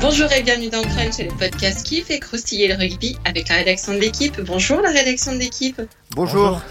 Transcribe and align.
Bonjour 0.00 0.32
et 0.32 0.42
bienvenue 0.42 0.70
dans 0.70 0.80
Crunch, 0.80 1.18
le 1.18 1.36
podcast 1.38 1.86
qui 1.86 2.00
fait 2.00 2.18
croustiller 2.20 2.68
le 2.68 2.74
rugby 2.74 3.18
avec 3.26 3.50
la 3.50 3.56
rédaction 3.56 3.92
de 3.92 3.98
l'équipe. 3.98 4.40
Bonjour 4.40 4.80
la 4.80 4.88
rédaction 4.88 5.34
de 5.34 5.38
l'équipe. 5.38 5.82
Bonjour. 6.12 6.62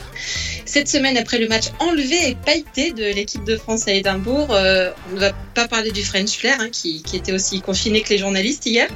Cette 0.72 0.88
semaine, 0.88 1.18
après 1.18 1.40
le 1.40 1.48
match 1.48 1.70
enlevé 1.80 2.30
et 2.30 2.36
pailleté 2.36 2.92
de 2.92 3.04
l'équipe 3.04 3.44
de 3.44 3.58
France 3.58 3.88
à 3.88 3.92
Édimbourg, 3.92 4.50
euh, 4.52 4.92
on 5.10 5.16
ne 5.16 5.20
va 5.20 5.32
pas 5.56 5.68
parler 5.68 5.90
du 5.90 6.04
French 6.04 6.38
Flair, 6.38 6.58
hein, 6.60 6.70
qui, 6.72 7.02
était 7.12 7.32
aussi 7.32 7.60
confiné 7.60 8.02
que 8.02 8.10
les 8.10 8.20
journalistes 8.20 8.68
hier. 8.68 8.88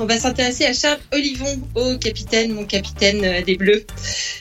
On 0.00 0.06
va 0.06 0.18
s'intéresser 0.18 0.64
à 0.64 0.72
Charles 0.72 0.98
Olivon, 1.12 1.60
au 1.76 1.96
capitaine, 1.98 2.52
mon 2.52 2.64
capitaine 2.64 3.24
euh, 3.24 3.42
des 3.42 3.54
Bleus. 3.54 3.86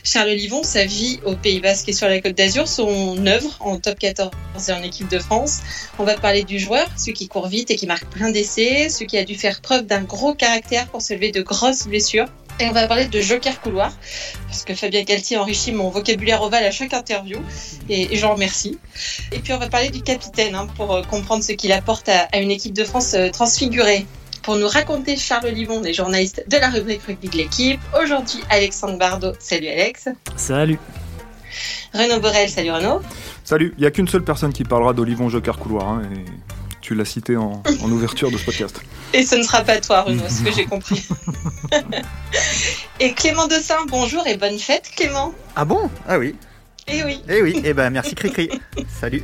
Charles 0.04 0.29
Olivon, 0.29 0.64
sa 0.64 0.83
vie 0.83 1.20
au 1.25 1.36
Pays 1.36 1.60
Basque 1.60 1.89
et 1.89 1.93
sur 1.93 2.07
la 2.07 2.20
Côte 2.21 2.36
d'Azur, 2.36 2.68
son 2.68 3.24
œuvre 3.28 3.56
en 3.60 3.78
top 3.78 4.00
14 4.00 4.32
et 4.68 4.71
en 4.71 4.82
équipe 4.82 5.11
de 5.11 5.19
France. 5.19 5.60
On 6.00 6.06
va 6.06 6.15
parler 6.15 6.42
du 6.42 6.57
joueur, 6.57 6.87
celui 6.97 7.14
qui 7.14 7.28
court 7.28 7.50
vite 7.50 7.69
et 7.69 7.75
qui 7.75 7.86
marque 7.86 8.07
plein 8.07 8.32
d'essais, 8.32 8.89
celui 8.89 9.06
qui 9.06 9.18
a 9.19 9.25
dû 9.25 9.36
faire 9.36 9.61
preuve 9.61 9.86
d'un 9.86 10.01
gros 10.01 10.33
caractère 10.33 10.87
pour 10.87 11.04
se 11.04 11.14
lever 11.14 11.32
de 11.32 11.43
grosses 11.43 11.86
blessures. 11.86 12.25
Et 12.61 12.68
on 12.68 12.73
va 12.73 12.87
parler 12.87 13.05
de 13.05 13.21
joker 13.21 13.61
couloir, 13.61 13.93
parce 14.47 14.65
que 14.65 14.73
Fabien 14.73 15.04
Galtier 15.04 15.37
enrichit 15.37 15.71
mon 15.71 15.89
vocabulaire 15.89 16.41
ovale 16.41 16.65
à 16.65 16.71
chaque 16.71 16.93
interview, 16.93 17.39
et, 17.87 18.13
et 18.13 18.18
j'en 18.18 18.33
remercie. 18.33 18.77
Et 19.32 19.39
puis 19.39 19.54
on 19.54 19.57
va 19.57 19.69
parler 19.69 19.89
du 19.89 20.01
capitaine, 20.01 20.55
hein, 20.55 20.68
pour 20.75 20.93
euh, 20.93 21.01
comprendre 21.04 21.41
ce 21.41 21.54
qu'il 21.54 21.71
apporte 21.71 22.09
à, 22.09 22.27
à, 22.33 22.39
une 22.39 22.51
équipe 22.51 22.73
de 22.73 22.83
France 22.83 23.13
euh, 23.13 23.29
transfigurée. 23.29 24.05
Pour 24.43 24.57
nous 24.57 24.68
raconter 24.68 25.15
Charles 25.15 25.49
Livon, 25.49 25.82
les 25.82 25.93
journalistes 25.93 26.43
de 26.47 26.57
la 26.57 26.69
rubrique 26.69 27.01
rugby 27.04 27.29
de 27.29 27.37
l'équipe, 27.37 27.79
aujourd'hui 28.01 28.39
Alexandre 28.49 28.97
Bardot. 28.97 29.33
Salut 29.39 29.68
Alex. 29.68 30.10
Salut. 30.35 30.79
Renaud 31.93 32.19
Borel, 32.19 32.49
salut 32.49 32.71
Renaud. 32.71 33.02
Salut, 33.44 33.73
il 33.77 33.81
n'y 33.81 33.88
a 33.88 33.91
qu'une 33.91 34.07
seule 34.07 34.23
personne 34.23 34.53
qui 34.53 34.63
parlera 34.63 34.94
d'Olivon 34.94 35.30
Joker 35.30 35.57
Couloir, 35.57 35.88
hein, 35.88 36.02
et 36.13 36.25
tu 36.89 36.95
l'as 36.95 37.06
cité 37.06 37.38
en, 37.38 37.61
en, 37.84 37.92
ouverture 37.92 38.31
de 38.31 38.38
ce 38.39 38.45
podcast. 38.45 38.81
Et 39.14 39.23
ce 39.23 39.36
ne 39.36 39.44
sera 39.44 39.61
pas 39.61 39.80
toi, 39.80 40.02
Renaud, 40.02 40.27
ce 40.27 40.41
que 40.41 40.52
j'ai 40.52 40.66
compris. 40.66 41.08
et 43.00 43.13
Clément 43.13 43.45
Dossin, 43.45 43.75
bonjour 43.89 44.25
et 44.25 44.38
bonne 44.38 44.58
fête, 44.58 44.89
Clément. 44.95 45.31
Ah 45.55 45.66
bon? 45.66 45.88
Ah 46.08 46.17
oui. 46.17 46.36
Eh 46.88 47.03
oui. 47.03 47.22
Eh 47.30 47.44
oui, 47.44 47.61
eh 47.63 47.73
ben 47.75 47.91
merci 47.91 48.16
Cricri. 48.16 48.50
Salut. 49.00 49.22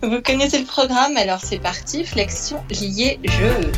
Vous 0.00 0.22
connaissez 0.22 0.60
le 0.60 0.64
programme, 0.64 1.16
alors 1.16 1.40
c'est 1.42 1.58
parti, 1.58 2.04
flexion 2.04 2.62
liée 2.70 3.18
jeu. 3.24 3.72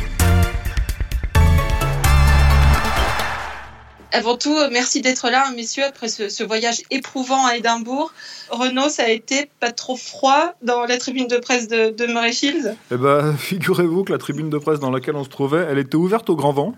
Avant 4.13 4.37
tout, 4.37 4.55
merci 4.71 5.01
d'être 5.01 5.31
là, 5.31 5.49
messieurs, 5.55 5.85
après 5.85 6.07
ce, 6.07 6.29
ce, 6.29 6.43
voyage 6.43 6.83
éprouvant 6.91 7.47
à 7.47 7.57
Édimbourg. 7.57 8.13
Renaud, 8.51 8.87
ça 8.87 9.05
a 9.05 9.09
été 9.09 9.49
pas 9.59 9.71
trop 9.71 9.95
froid 9.95 10.53
dans 10.61 10.85
la 10.85 10.97
tribune 10.97 11.27
de 11.27 11.37
presse 11.37 11.67
de, 11.67 11.89
de 11.89 12.05
Murrayfield 12.05 12.75
Eh 12.91 12.97
ben, 12.97 13.33
figurez-vous 13.37 14.03
que 14.03 14.11
la 14.11 14.19
tribune 14.19 14.51
de 14.51 14.59
presse 14.59 14.79
dans 14.79 14.91
laquelle 14.91 15.15
on 15.15 15.23
se 15.23 15.29
trouvait, 15.29 15.65
elle 15.67 15.79
était 15.79 15.95
ouverte 15.95 16.29
au 16.29 16.35
grand 16.35 16.53
vent, 16.53 16.75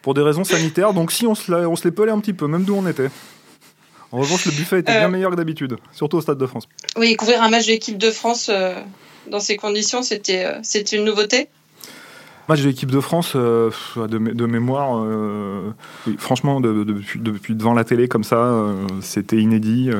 pour 0.00 0.14
des 0.14 0.22
raisons 0.22 0.44
sanitaires, 0.44 0.94
donc 0.94 1.12
si 1.12 1.26
on 1.26 1.34
se, 1.34 1.52
on 1.52 1.76
se 1.76 1.84
les 1.84 1.90
pelait 1.90 2.12
un 2.12 2.20
petit 2.20 2.32
peu, 2.32 2.46
même 2.46 2.64
d'où 2.64 2.74
on 2.74 2.86
était. 2.86 3.10
En 4.10 4.18
revanche, 4.18 4.46
le 4.46 4.52
buffet 4.52 4.78
était 4.78 4.92
euh... 4.92 5.00
bien 5.00 5.08
meilleur 5.08 5.32
que 5.32 5.36
d'habitude, 5.36 5.76
surtout 5.92 6.16
au 6.16 6.22
Stade 6.22 6.38
de 6.38 6.46
France. 6.46 6.66
Oui, 6.96 7.14
couvrir 7.16 7.42
un 7.42 7.50
match 7.50 7.66
de 7.66 7.72
l'équipe 7.72 7.98
de 7.98 8.10
France 8.10 8.48
euh, 8.48 8.74
dans 9.26 9.40
ces 9.40 9.56
conditions, 9.56 10.02
c'était 10.02 10.46
euh, 10.46 10.82
une 10.92 11.04
nouveauté? 11.04 11.48
Match 12.48 12.60
de 12.60 12.68
l'équipe 12.68 12.90
de 12.90 13.00
France, 13.00 13.32
euh, 13.36 13.70
de, 13.96 14.18
de, 14.18 14.46
mémoire, 14.46 14.98
euh, 15.02 15.72
oui, 16.06 16.16
franchement, 16.18 16.60
de, 16.60 16.84
depuis, 16.84 17.18
depuis, 17.18 17.54
devant 17.54 17.72
la 17.72 17.84
télé 17.84 18.06
comme 18.06 18.24
ça, 18.24 18.36
euh, 18.36 18.74
c'était 19.00 19.38
inédit. 19.38 19.90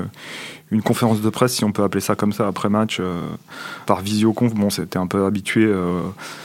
une 0.71 0.83
conférence 0.83 1.23
de 1.23 1.31
presse, 1.31 1.55
si 1.55 1.65
on 1.65 1.73
peut 1.73 1.83
appeler 1.83 2.03
ça 2.03 2.17
comme 2.17 2.33
ça, 2.33 2.47
après 2.47 2.69
match, 2.69 2.99
euh, 3.01 3.21
par 3.87 4.03
visioconf, 4.03 4.53
bon, 4.55 4.69
c'était 4.69 4.99
un 4.99 5.07
peu 5.07 5.25
habitué, 5.25 5.73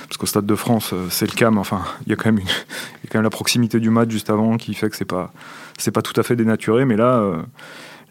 parce 0.08 0.18
qu'au 0.18 0.26
Stade 0.26 0.46
de 0.46 0.56
France, 0.56 0.94
c'est 1.10 1.30
le 1.30 1.36
cam, 1.36 1.58
enfin, 1.58 1.82
il 2.06 2.10
y 2.10 2.14
a 2.14 2.16
quand 2.16 2.32
même 2.32 2.40
une, 2.40 2.48
y 3.04 3.08
a 3.08 3.10
quand 3.10 3.18
même 3.18 3.24
la 3.24 3.30
proximité 3.30 3.82
du 3.82 3.90
match 3.90 4.10
juste 4.10 4.30
avant 4.30 4.56
qui 4.56 4.74
fait 4.76 4.90
que 4.90 4.96
c'est 4.96 5.04
pas, 5.04 5.34
c'est 5.78 5.92
pas 5.92 6.02
tout 6.02 6.18
à 6.18 6.24
fait 6.24 6.38
dénaturé, 6.38 6.86
mais 6.86 6.96
là. 6.96 7.44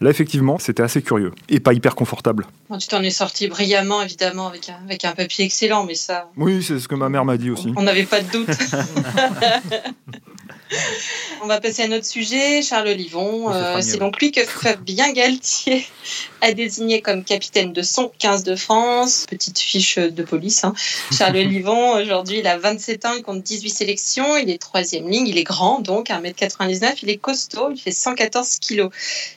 Là, 0.01 0.09
effectivement, 0.09 0.57
c'était 0.59 0.83
assez 0.83 1.01
curieux 1.01 1.31
et 1.49 1.59
pas 1.59 1.73
hyper 1.73 1.95
confortable. 1.95 2.45
Bon, 2.69 2.77
tu 2.77 2.87
t'en 2.87 3.03
es 3.03 3.09
sorti 3.09 3.47
brillamment, 3.47 4.01
évidemment, 4.01 4.47
avec 4.47 4.69
un, 4.69 4.77
avec 4.85 5.03
un 5.03 5.11
papier 5.11 5.45
excellent, 5.45 5.83
mais 5.83 5.95
ça. 5.95 6.29
Oui, 6.37 6.63
c'est 6.63 6.79
ce 6.79 6.87
que 6.87 6.95
ma 6.95 7.09
mère 7.09 7.25
m'a 7.25 7.37
dit 7.37 7.49
aussi. 7.49 7.73
On 7.75 7.83
n'avait 7.83 8.05
pas 8.05 8.21
de 8.21 8.31
doute. 8.31 8.47
On 11.41 11.47
va 11.47 11.59
passer 11.59 11.83
à 11.83 11.87
notre 11.87 12.05
sujet, 12.05 12.61
Charles 12.61 12.89
Olivon. 12.89 13.51
Euh, 13.51 13.81
c'est 13.81 13.97
donc 13.97 14.19
lui 14.19 14.31
que 14.31 14.45
Fabien 14.45 15.11
Galtier 15.13 15.85
a 16.41 16.51
désigné 16.51 17.01
comme 17.01 17.23
capitaine 17.23 17.73
de 17.73 17.81
son 17.81 18.11
15 18.19 18.43
de 18.43 18.55
France. 18.55 19.25
Petite 19.27 19.57
fiche 19.57 19.97
de 19.97 20.23
police. 20.23 20.63
Hein. 20.63 20.73
Charles 21.17 21.37
Olivon, 21.37 21.93
aujourd'hui, 21.93 22.39
il 22.39 22.47
a 22.47 22.57
27 22.57 23.05
ans, 23.05 23.13
il 23.17 23.23
compte 23.23 23.41
18 23.41 23.69
sélections, 23.69 24.37
il 24.37 24.49
est 24.49 24.61
troisième 24.61 25.09
ligne, 25.09 25.27
il 25.27 25.37
est 25.37 25.43
grand, 25.43 25.79
donc 25.79 26.09
1m99, 26.09 26.99
il 27.03 27.09
est 27.09 27.17
costaud, 27.17 27.71
il 27.71 27.79
fait 27.79 27.91
114 27.91 28.57
kilos. 28.59 28.91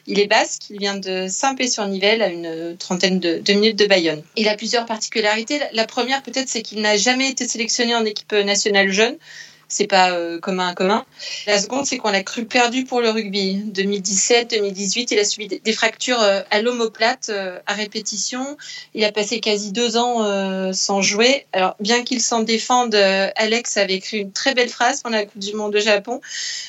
Il 0.07 0.19
est 0.19 0.27
basque, 0.27 0.71
il 0.71 0.79
vient 0.79 0.97
de 0.97 1.27
Saint-Pé-sur-Nivelle, 1.29 2.23
à 2.23 2.29
une 2.29 2.77
trentaine 2.77 3.21
de, 3.21 3.39
de 3.39 3.53
minutes 3.55 3.79
de 3.79 3.87
Bayonne. 3.87 4.23
Il 4.37 4.49
a 4.49 4.57
plusieurs 4.57 4.87
particularités. 4.87 5.61
La 5.73 5.87
première, 5.87 6.23
peut-être, 6.23 6.49
c'est 6.49 6.63
qu'il 6.63 6.81
n'a 6.83 6.97
jamais 6.97 7.31
été 7.31 7.49
sélectionné 7.49 7.95
en 7.95 8.05
équipe 8.05 8.33
nationale 8.33 8.91
jeune 8.91 9.17
c'est 9.73 9.87
pas 9.87 10.13
euh, 10.13 10.39
commun 10.39 10.69
à 10.69 10.75
commun. 10.75 11.05
La 11.47 11.59
seconde, 11.59 11.87
c'est 11.87 11.97
qu'on 11.97 12.11
l'a 12.11 12.23
cru 12.23 12.45
perdu 12.45 12.85
pour 12.85 13.01
le 13.01 13.09
rugby. 13.09 13.55
2017, 13.55 14.51
2018, 14.51 15.11
il 15.13 15.19
a 15.19 15.25
subi 15.25 15.49
des 15.49 15.73
fractures 15.73 16.21
euh, 16.21 16.43
à 16.51 16.61
l'omoplate 16.61 17.31
euh, 17.31 17.59
à 17.67 17.73
répétition. 17.73 18.59
Il 18.95 19.03
a 19.05 19.13
passé 19.13 19.41
quasi 19.41 19.73
deux 19.73 19.97
ans 19.97 20.25
euh, 20.25 20.73
sans 20.73 21.01
jouer. 21.01 21.47
Alors, 21.55 21.75
bien 21.81 22.05
qu'il 22.05 22.21
s'en 22.21 22.43
défende, 22.43 22.95
euh, 22.95 23.31
Alex 23.37 23.79
avait 23.79 23.95
écrit 23.95 24.19
une 24.19 24.33
très 24.33 24.55
belle 24.55 24.69
phrase 24.69 25.01
pendant 25.01 25.17
la 25.17 25.25
Coupe 25.25 25.39
du 25.39 25.55
Monde 25.55 25.73
de 25.73 25.81
Japon 25.81 26.21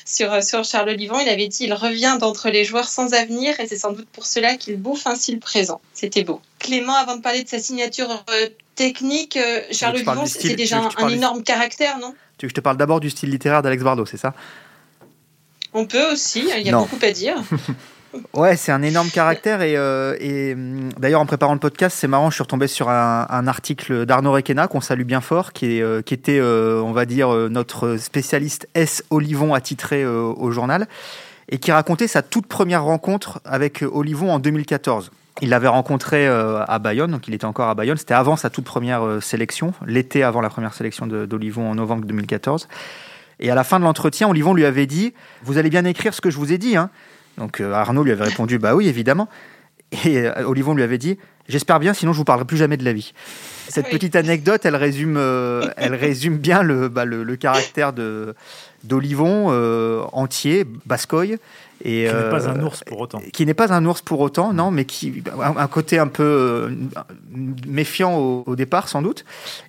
sur, 0.06 0.32
euh, 0.32 0.40
sur 0.40 0.64
Charles 0.64 0.88
Olivon. 0.88 1.20
Il 1.20 1.28
avait 1.28 1.48
dit 1.48 1.64
il 1.64 1.74
revient 1.74 2.16
d'entre 2.18 2.48
les 2.48 2.64
joueurs 2.64 2.88
sans 2.88 3.12
avenir 3.12 3.60
et 3.60 3.66
c'est 3.66 3.76
sans 3.76 3.92
doute 3.92 4.08
pour 4.12 4.24
cela 4.24 4.56
qu'il 4.56 4.76
bouffe 4.76 5.06
ainsi 5.06 5.32
le 5.32 5.40
présent. 5.40 5.82
C'était 5.92 6.24
beau. 6.24 6.40
Clément, 6.64 6.94
avant 6.94 7.16
de 7.16 7.22
parler 7.22 7.44
de 7.44 7.48
sa 7.48 7.58
signature 7.58 8.24
technique, 8.74 9.38
Charles 9.70 9.96
Olivon, 9.96 10.26
c'est 10.26 10.54
déjà 10.54 10.78
un, 10.78 10.88
un 11.04 11.08
énorme 11.08 11.42
caractère, 11.42 11.98
non? 11.98 12.14
Tu 12.38 12.46
veux 12.46 12.48
que 12.48 12.52
je 12.52 12.54
te 12.54 12.60
parle 12.60 12.76
d'abord 12.76 13.00
du 13.00 13.10
style 13.10 13.30
littéraire 13.30 13.62
d'Alex 13.62 13.82
Bardot, 13.82 14.06
c'est 14.06 14.16
ça? 14.16 14.34
On 15.72 15.86
peut 15.86 16.12
aussi, 16.12 16.48
il 16.56 16.62
y 16.64 16.68
a 16.68 16.72
non. 16.72 16.82
beaucoup 16.82 17.04
à 17.04 17.10
dire. 17.10 17.36
ouais, 18.34 18.56
c'est 18.56 18.70
un 18.70 18.82
énorme 18.82 19.10
caractère 19.10 19.60
et, 19.60 19.76
euh, 19.76 20.16
et 20.20 20.54
d'ailleurs 20.98 21.20
en 21.20 21.26
préparant 21.26 21.52
le 21.52 21.58
podcast, 21.58 21.96
c'est 21.98 22.06
marrant, 22.06 22.30
je 22.30 22.36
suis 22.36 22.42
retombé 22.42 22.68
sur 22.68 22.88
un, 22.88 23.26
un 23.28 23.46
article 23.48 24.06
d'Arnaud 24.06 24.32
Requena 24.32 24.68
qu'on 24.68 24.80
salue 24.80 25.02
bien 25.02 25.20
fort, 25.20 25.52
qui, 25.52 25.78
est, 25.78 25.82
euh, 25.82 26.00
qui 26.00 26.14
était, 26.14 26.38
euh, 26.38 26.80
on 26.80 26.92
va 26.92 27.06
dire, 27.06 27.28
notre 27.50 27.96
spécialiste 27.96 28.68
S. 28.74 29.02
Olivon 29.10 29.52
attitré 29.52 30.06
au 30.06 30.50
journal 30.50 30.86
et 31.48 31.58
qui 31.58 31.72
racontait 31.72 32.08
sa 32.08 32.22
toute 32.22 32.46
première 32.46 32.84
rencontre 32.84 33.40
avec 33.44 33.82
Olivon 33.82 34.32
en 34.32 34.38
2014. 34.38 35.10
Il 35.40 35.48
l'avait 35.48 35.68
rencontré 35.68 36.28
euh, 36.28 36.64
à 36.66 36.78
Bayonne, 36.78 37.10
donc 37.10 37.26
il 37.26 37.34
était 37.34 37.44
encore 37.44 37.68
à 37.68 37.74
Bayonne. 37.74 37.96
C'était 37.96 38.14
avant 38.14 38.36
sa 38.36 38.50
toute 38.50 38.64
première 38.64 39.04
euh, 39.04 39.20
sélection, 39.20 39.74
l'été 39.84 40.22
avant 40.22 40.40
la 40.40 40.48
première 40.48 40.74
sélection 40.74 41.06
d'Olivon 41.06 41.70
en 41.70 41.74
novembre 41.74 42.04
2014. 42.06 42.68
Et 43.40 43.50
à 43.50 43.54
la 43.54 43.64
fin 43.64 43.80
de 43.80 43.84
l'entretien, 43.84 44.28
Olivon 44.28 44.54
lui 44.54 44.64
avait 44.64 44.86
dit 44.86 45.12
Vous 45.42 45.58
allez 45.58 45.70
bien 45.70 45.84
écrire 45.84 46.14
ce 46.14 46.20
que 46.20 46.30
je 46.30 46.38
vous 46.38 46.52
ai 46.52 46.58
dit 46.58 46.76
hein? 46.76 46.90
Donc 47.36 47.60
euh, 47.60 47.72
Arnaud 47.72 48.04
lui 48.04 48.12
avait 48.12 48.24
répondu 48.24 48.58
Bah 48.58 48.76
oui, 48.76 48.86
évidemment. 48.86 49.28
Et 50.04 50.28
Olivon 50.44 50.74
lui 50.74 50.84
avait 50.84 50.98
dit 50.98 51.18
J'espère 51.48 51.78
bien, 51.78 51.92
sinon 51.92 52.12
je 52.12 52.18
vous 52.18 52.24
parlerai 52.24 52.46
plus 52.46 52.56
jamais 52.56 52.78
de 52.78 52.84
la 52.84 52.94
vie. 52.94 53.12
Cette 53.68 53.86
oui. 53.86 53.92
petite 53.92 54.16
anecdote, 54.16 54.64
elle 54.64 54.76
résume, 54.76 55.16
euh, 55.18 55.68
elle 55.76 55.94
résume 55.94 56.38
bien 56.38 56.62
le, 56.62 56.88
bah, 56.88 57.04
le, 57.04 57.22
le 57.22 57.36
caractère 57.36 57.92
d'Olivon 58.82 59.48
euh, 59.50 60.02
entier, 60.12 60.64
Bascoy. 60.86 61.38
Et, 61.82 62.08
qui 62.08 62.14
n'est 62.14 62.30
pas 62.30 62.48
un 62.48 62.62
ours 62.62 62.82
pour 62.84 63.00
autant. 63.00 63.20
Qui 63.32 63.46
n'est 63.46 63.54
pas 63.54 63.72
un 63.72 63.84
ours 63.84 64.02
pour 64.02 64.20
autant, 64.20 64.52
non, 64.52 64.70
mais 64.70 64.84
qui 64.84 65.22
un, 65.40 65.56
un 65.56 65.66
côté 65.66 65.98
un 65.98 66.06
peu 66.06 66.22
euh, 66.22 66.70
méfiant 67.66 68.16
au, 68.16 68.44
au, 68.46 68.56
départ, 68.56 68.88
sans 68.88 69.02
doute. 69.02 69.24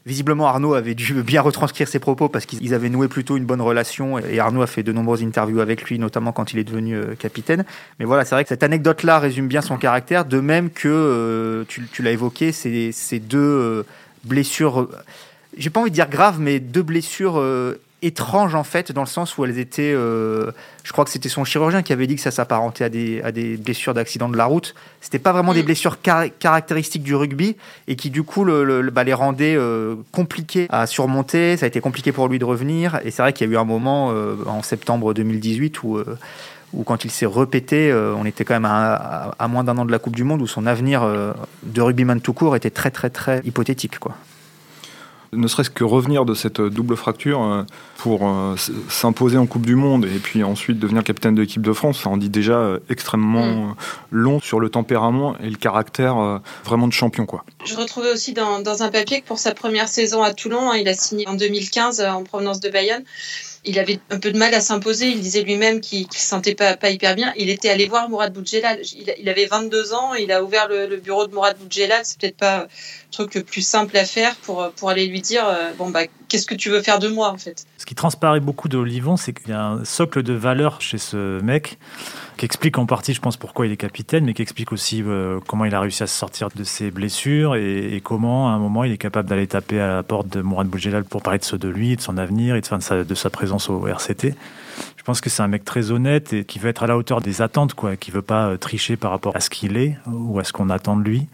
Visiblement, 0.06 0.48
Arnaud 0.48 0.76
avait 0.76 0.96
dû 0.96 1.14
bien 1.24 1.42
retranscrire 1.42 1.88
ses 1.88 2.00
propos 2.00 2.30
parce 2.30 2.46
qu'ils 2.46 2.74
avaient 2.74 2.90
noué 2.90 3.08
plutôt 3.08 3.38
une 3.38 3.46
bonne 3.46 3.62
relation. 3.62 4.20
Et 4.20 4.40
Arnaud 4.40 4.62
a 4.62 4.68
fait 4.68 4.84
de 4.84 4.92
nombreuses 4.92 5.24
interviews 5.24 5.60
avec 5.60 5.84
lui, 5.84 6.00
notamment 6.00 6.32
quand 6.32 6.54
il 6.54 6.60
est 6.60 6.64
devenu 6.64 6.96
euh, 6.96 7.16
capitaine. 7.16 7.66
Mais 8.00 8.06
voilà, 8.06 8.26
c'est 8.26 8.36
vrai 8.36 8.44
que 8.44 8.50
cette 8.50 8.64
anecdote-là 8.64 9.20
résume 9.20 9.48
bien 9.48 9.62
son 9.62 9.78
caractère, 9.78 10.26
de 10.26 10.40
même 10.40 10.70
que, 10.70 10.88
euh, 10.88 11.64
tu, 11.68 11.88
tu 11.92 12.02
l'as 12.02 12.12
évoqué, 12.12 12.52
ces, 12.52 12.92
ces 12.92 13.20
deux 13.20 13.40
euh, 13.40 13.84
blessures, 14.24 14.88
j'ai 15.58 15.70
pas 15.70 15.82
envie 15.82 15.92
de 15.92 15.96
dire 15.96 16.10
graves, 16.10 16.40
mais 16.40 16.60
deux 16.60 16.84
blessures 16.84 17.42
étranges 18.06 18.56
en 18.56 18.64
fait, 18.64 18.92
dans 18.92 19.02
le 19.02 19.08
sens 19.08 19.38
où 19.38 19.46
elles 19.46 19.60
étaient. 19.60 19.94
Euh, 19.94 20.52
je 20.84 20.92
crois 20.92 21.04
que 21.06 21.12
c'était 21.12 21.30
son 21.30 21.44
chirurgien 21.44 21.82
qui 21.82 21.94
avait 21.94 22.08
dit 22.08 22.16
que 22.16 22.22
ça 22.22 22.32
s'apparentait 22.32 22.84
à 22.84 22.90
des, 22.90 23.22
à 23.24 23.32
des 23.32 23.58
blessures 23.58 23.94
d'accident 23.94 24.30
de 24.30 24.38
la 24.38 24.46
route. 24.46 24.76
C'était 25.02 25.20
pas 25.20 25.32
vraiment 25.32 25.54
des 25.54 25.64
blessures 25.64 26.02
car 26.02 26.26
caractéristiques 26.40 27.04
du 27.04 27.16
rugby 27.16 27.56
et 27.88 27.96
qui 27.96 28.10
du 28.10 28.24
coup 28.24 28.44
le, 28.44 28.64
le, 28.64 28.92
bah, 28.92 29.04
les 29.04 29.14
rendaient 29.14 29.56
euh, 29.56 29.96
compliqués 30.12 30.68
à 30.70 30.86
surmonter. 30.88 31.58
Ça 31.58 31.66
a 31.66 31.68
été 31.68 31.82
compliqué 31.82 32.12
pour 32.12 32.28
lui 32.28 32.40
de 32.40 32.46
revenir. 32.46 33.00
Et 33.04 33.12
c'est 33.12 33.22
vrai 33.22 33.34
qu'il 33.34 33.48
y 33.48 33.50
a 33.50 33.54
eu 33.54 33.58
un 33.58 33.66
moment 33.66 34.12
euh, 34.12 34.36
en 34.46 34.62
septembre 34.62 35.14
2018 35.14 35.84
où 35.84 36.00
où 36.76 36.84
quand 36.84 37.06
il 37.06 37.12
s'est 37.12 37.26
repété, 37.26 37.90
euh, 37.90 38.14
on 38.16 38.26
était 38.26 38.44
quand 38.44 38.54
même 38.54 38.66
à, 38.66 38.94
à, 38.94 39.36
à 39.40 39.48
moins 39.48 39.64
d'un 39.64 39.78
an 39.78 39.86
de 39.86 39.92
la 39.92 40.00
Coupe 40.00 40.16
du 40.16 40.24
Monde, 40.24 40.42
où 40.42 40.48
son 40.48 40.66
avenir 40.66 41.04
euh, 41.04 41.32
de 41.64 41.82
rugbyman 41.82 42.22
tout 42.22 42.34
court 42.34 42.56
était 42.56 42.70
très 42.70 42.92
très 42.92 43.10
très 43.10 43.42
hypothétique. 43.46 43.98
Quoi. 43.98 44.16
Ne 45.36 45.48
serait-ce 45.48 45.70
que 45.70 45.84
revenir 45.84 46.26
de 46.26 46.34
cette 46.34 46.62
double 46.62 46.96
fracture 46.96 47.44
euh, 47.44 47.64
pour 47.98 48.28
euh, 48.28 48.56
s'imposer 48.90 49.38
en 49.38 49.46
Coupe 49.46 49.66
du 49.66 49.76
Monde 49.76 50.06
et 50.06 50.20
puis 50.20 50.44
ensuite 50.44 50.80
devenir 50.80 51.04
capitaine 51.04 51.36
de 51.36 51.42
l'équipe 51.42 51.62
de 51.62 51.74
France, 51.74 52.02
ça 52.04 52.10
en 52.10 52.18
dit 52.18 52.30
déjà 52.30 52.54
euh, 52.54 52.80
extrêmement 52.90 53.46
mm. 53.46 53.76
long 54.12 54.40
sur 54.40 54.60
le 54.60 54.70
tempérament 54.70 55.36
et 55.40 55.50
le 55.50 55.58
caractère 55.58 56.42
vraiment 56.64 56.88
de 56.88 56.94
champion. 56.94 57.26
Quoi. 57.26 57.44
Je 57.66 57.76
retrouvais 57.76 58.12
aussi 58.12 58.34
dans, 58.34 58.60
dans, 58.60 58.84
un 58.84 58.90
papier 58.90 59.22
que 59.22 59.28
pour 59.28 59.40
sa 59.40 59.54
première 59.54 59.88
saison 59.88 60.24
à 60.24 60.34
Toulon, 60.34 60.72
hein, 60.72 60.78
il 60.78 60.88
a 60.88 60.94
signé 60.94 61.28
en 61.28 61.34
2015 61.34 62.02
en 62.02 62.24
provenance 62.24 62.60
de 62.60 62.70
Bayonne 62.70 63.04
il 63.66 63.80
avait 63.80 64.00
un 64.10 64.20
peu 64.20 64.32
de 64.32 64.38
mal 64.38 64.54
à 64.54 64.60
s'imposer. 64.60 65.10
Il 65.10 65.20
disait 65.20 65.42
lui-même 65.42 65.82
qu'il 65.82 66.08
ne 66.08 66.14
se 66.14 66.20
sentait 66.20 66.56
pas, 66.56 66.78
hyper 66.90 67.16
bien. 67.16 67.34
Il 67.38 67.50
était 67.50 67.70
allé 67.70 67.88
voir 67.88 68.10
Mourad 68.10 68.34
Boudjelal. 68.34 68.80
Il, 69.20 69.30
avait 69.30 69.46
22 69.46 69.94
ans. 69.94 70.14
Il 70.14 70.32
a 70.32 70.44
ouvert 70.44 70.68
le, 70.68 70.98
bureau 70.98 71.28
de 71.28 71.34
Mourad 71.34 71.58
Boudjelal. 71.58 72.02
C'est 72.04 72.20
peut-être 72.20 72.38
pas 72.38 72.64
le 72.64 72.68
truc 73.12 73.36
le 73.36 73.44
plus 73.44 73.66
simple 73.66 73.98
à 73.98 74.06
faire 74.06 74.36
pour, 74.38 74.90
aller 74.90 75.08
lui 75.08 75.22
dire 75.22 75.48
euh, 75.48 75.72
bon 75.78 75.90
bah 75.90 76.02
qu'est-ce 76.28 76.46
que 76.46 76.54
tu 76.54 76.70
veux 76.70 76.82
faire 76.82 77.00
de 77.00 77.08
moi 77.08 77.30
en 77.30 77.38
fait? 77.38 77.66
Ce 77.78 77.86
qui 77.86 77.96
transparaît 77.96 78.40
beaucoup 78.40 78.68
de 78.70 78.78
Olivon, 78.78 79.18
c'est 79.18 79.34
qu'il 79.34 79.50
y 79.50 79.54
a 79.54 79.64
un 79.64 79.86
socle 79.86 80.22
de 80.22 80.34
valeur 80.34 80.82
chez 80.82 80.98
ce 80.98 81.42
mec 81.42 81.78
qui 82.38 82.46
explique 82.46 82.78
en 82.78 82.86
partie, 82.86 83.14
je 83.14 83.22
pense, 83.22 83.38
pourquoi 83.38 83.66
il 83.66 83.72
est 83.72 83.78
capitaine, 83.78 84.26
mais 84.26 84.34
qui 84.34 84.42
explique 84.42 84.72
aussi 84.72 85.02
euh, 85.06 85.40
comment 85.48 85.66
il 85.66 85.74
a 85.74 85.80
réussi 85.80 86.04
à 86.04 86.08
se 86.08 86.18
sortir 86.18 86.50
de 86.54 86.64
ses 86.64 86.92
blessures 86.92 87.56
et, 87.56 88.02
comment, 88.04 88.50
à 88.50 88.52
un 88.52 88.60
moment, 88.60 88.84
il 88.84 88.92
est 88.92 88.98
capable 88.98 89.30
d'aller 89.30 89.48
taper 89.48 89.80
à 89.80 89.96
la 89.96 90.04
porte 90.04 90.28
de 90.28 90.42
Mourad 90.42 90.68
Boudjelal 90.68 91.06
pour 91.06 91.22
parler 91.22 91.40
de, 91.40 91.46
ce, 91.46 91.56
de 91.56 91.70
lui, 91.70 91.96
de 91.96 92.02
son 92.02 92.18
avenir 92.18 92.56
et 92.56 92.62
de, 92.62 93.16
sa, 93.16 93.30
présence 93.30 93.70
au 93.70 93.88
RCT. 93.88 94.36
Je 94.98 95.04
pense 95.04 95.22
que 95.22 95.30
c'est 95.30 95.44
un 95.44 95.48
mec 95.48 95.64
très 95.64 95.92
honnête 95.92 96.34
et 96.34 96.44
qui 96.44 96.60
veut 96.60 96.70
être 96.70 96.84
à 96.84 96.88
la 96.88 96.98
hauteur 96.98 97.22
des 97.22 97.42
attentes, 97.42 97.74
quoi, 97.74 97.96
qui 97.96 98.12
veut 98.12 98.22
pas 98.22 98.48
euh, 98.48 98.58
tricher 98.58 98.98
par 98.98 99.12
rapport 99.12 99.36
à 99.36 99.40
ce 99.40 99.50
qu'il 99.50 99.78
est 99.78 99.98
ou 100.08 100.38
à 100.40 100.44
ce 100.44 100.52
qu'on 100.52 100.70
attend 100.70 100.98
de 100.98 101.04
lui. 101.04 101.28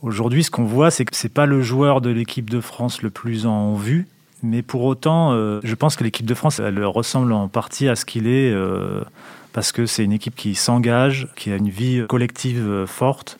Aujourd'hui, 0.00 0.42
ce 0.42 0.50
qu'on 0.50 0.64
voit, 0.64 0.90
c'est 0.90 1.04
que 1.04 1.14
c'est 1.14 1.32
pas 1.32 1.46
le 1.46 1.60
joueur 1.60 2.00
de 2.00 2.08
l'équipe 2.08 2.48
de 2.48 2.60
France 2.60 3.02
le 3.02 3.10
plus 3.10 3.44
en 3.44 3.74
vue, 3.74 4.06
mais 4.42 4.62
pour 4.62 4.84
autant, 4.84 5.32
euh, 5.32 5.60
je 5.64 5.74
pense 5.74 5.96
que 5.96 6.04
l'équipe 6.04 6.26
de 6.26 6.34
France, 6.34 6.60
elle 6.60 6.82
ressemble 6.84 7.32
en 7.32 7.48
partie 7.48 7.88
à 7.88 7.96
ce 7.96 8.06
qu'il 8.06 8.26
est 8.26 8.54
parce 9.56 9.72
que 9.72 9.86
c'est 9.86 10.04
une 10.04 10.12
équipe 10.12 10.34
qui 10.34 10.54
s'engage, 10.54 11.28
qui 11.34 11.50
a 11.50 11.56
une 11.56 11.70
vie 11.70 12.04
collective 12.10 12.62
euh, 12.68 12.86
forte 12.86 13.38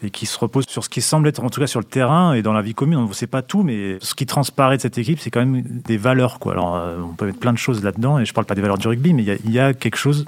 et 0.00 0.10
qui 0.10 0.24
se 0.24 0.38
repose 0.38 0.64
sur 0.68 0.84
ce 0.84 0.88
qui 0.88 1.02
semble 1.02 1.26
être, 1.26 1.42
en 1.42 1.50
tout 1.50 1.58
cas 1.58 1.66
sur 1.66 1.80
le 1.80 1.84
terrain 1.84 2.34
et 2.34 2.42
dans 2.42 2.52
la 2.52 2.62
vie 2.62 2.72
commune. 2.72 2.98
On 2.98 3.08
ne 3.08 3.12
sait 3.12 3.26
pas 3.26 3.42
tout, 3.42 3.64
mais 3.64 3.98
ce 4.00 4.14
qui 4.14 4.26
transparaît 4.26 4.76
de 4.76 4.82
cette 4.82 4.96
équipe, 4.96 5.18
c'est 5.18 5.32
quand 5.32 5.44
même 5.44 5.62
des 5.62 5.96
valeurs. 5.96 6.38
Alors, 6.48 6.76
euh, 6.76 6.98
on 7.02 7.14
peut 7.14 7.26
mettre 7.26 7.40
plein 7.40 7.52
de 7.52 7.58
choses 7.58 7.82
là-dedans, 7.82 8.20
et 8.20 8.24
je 8.24 8.30
ne 8.30 8.34
parle 8.34 8.46
pas 8.46 8.54
des 8.54 8.60
valeurs 8.60 8.78
du 8.78 8.86
rugby, 8.86 9.12
mais 9.12 9.24
il 9.24 9.50
y, 9.50 9.58
a 9.58 9.74
quelque 9.74 9.96
chose 9.96 10.24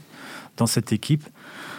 dans 0.56 0.67
cette 0.67 0.93
équipe 0.93 1.23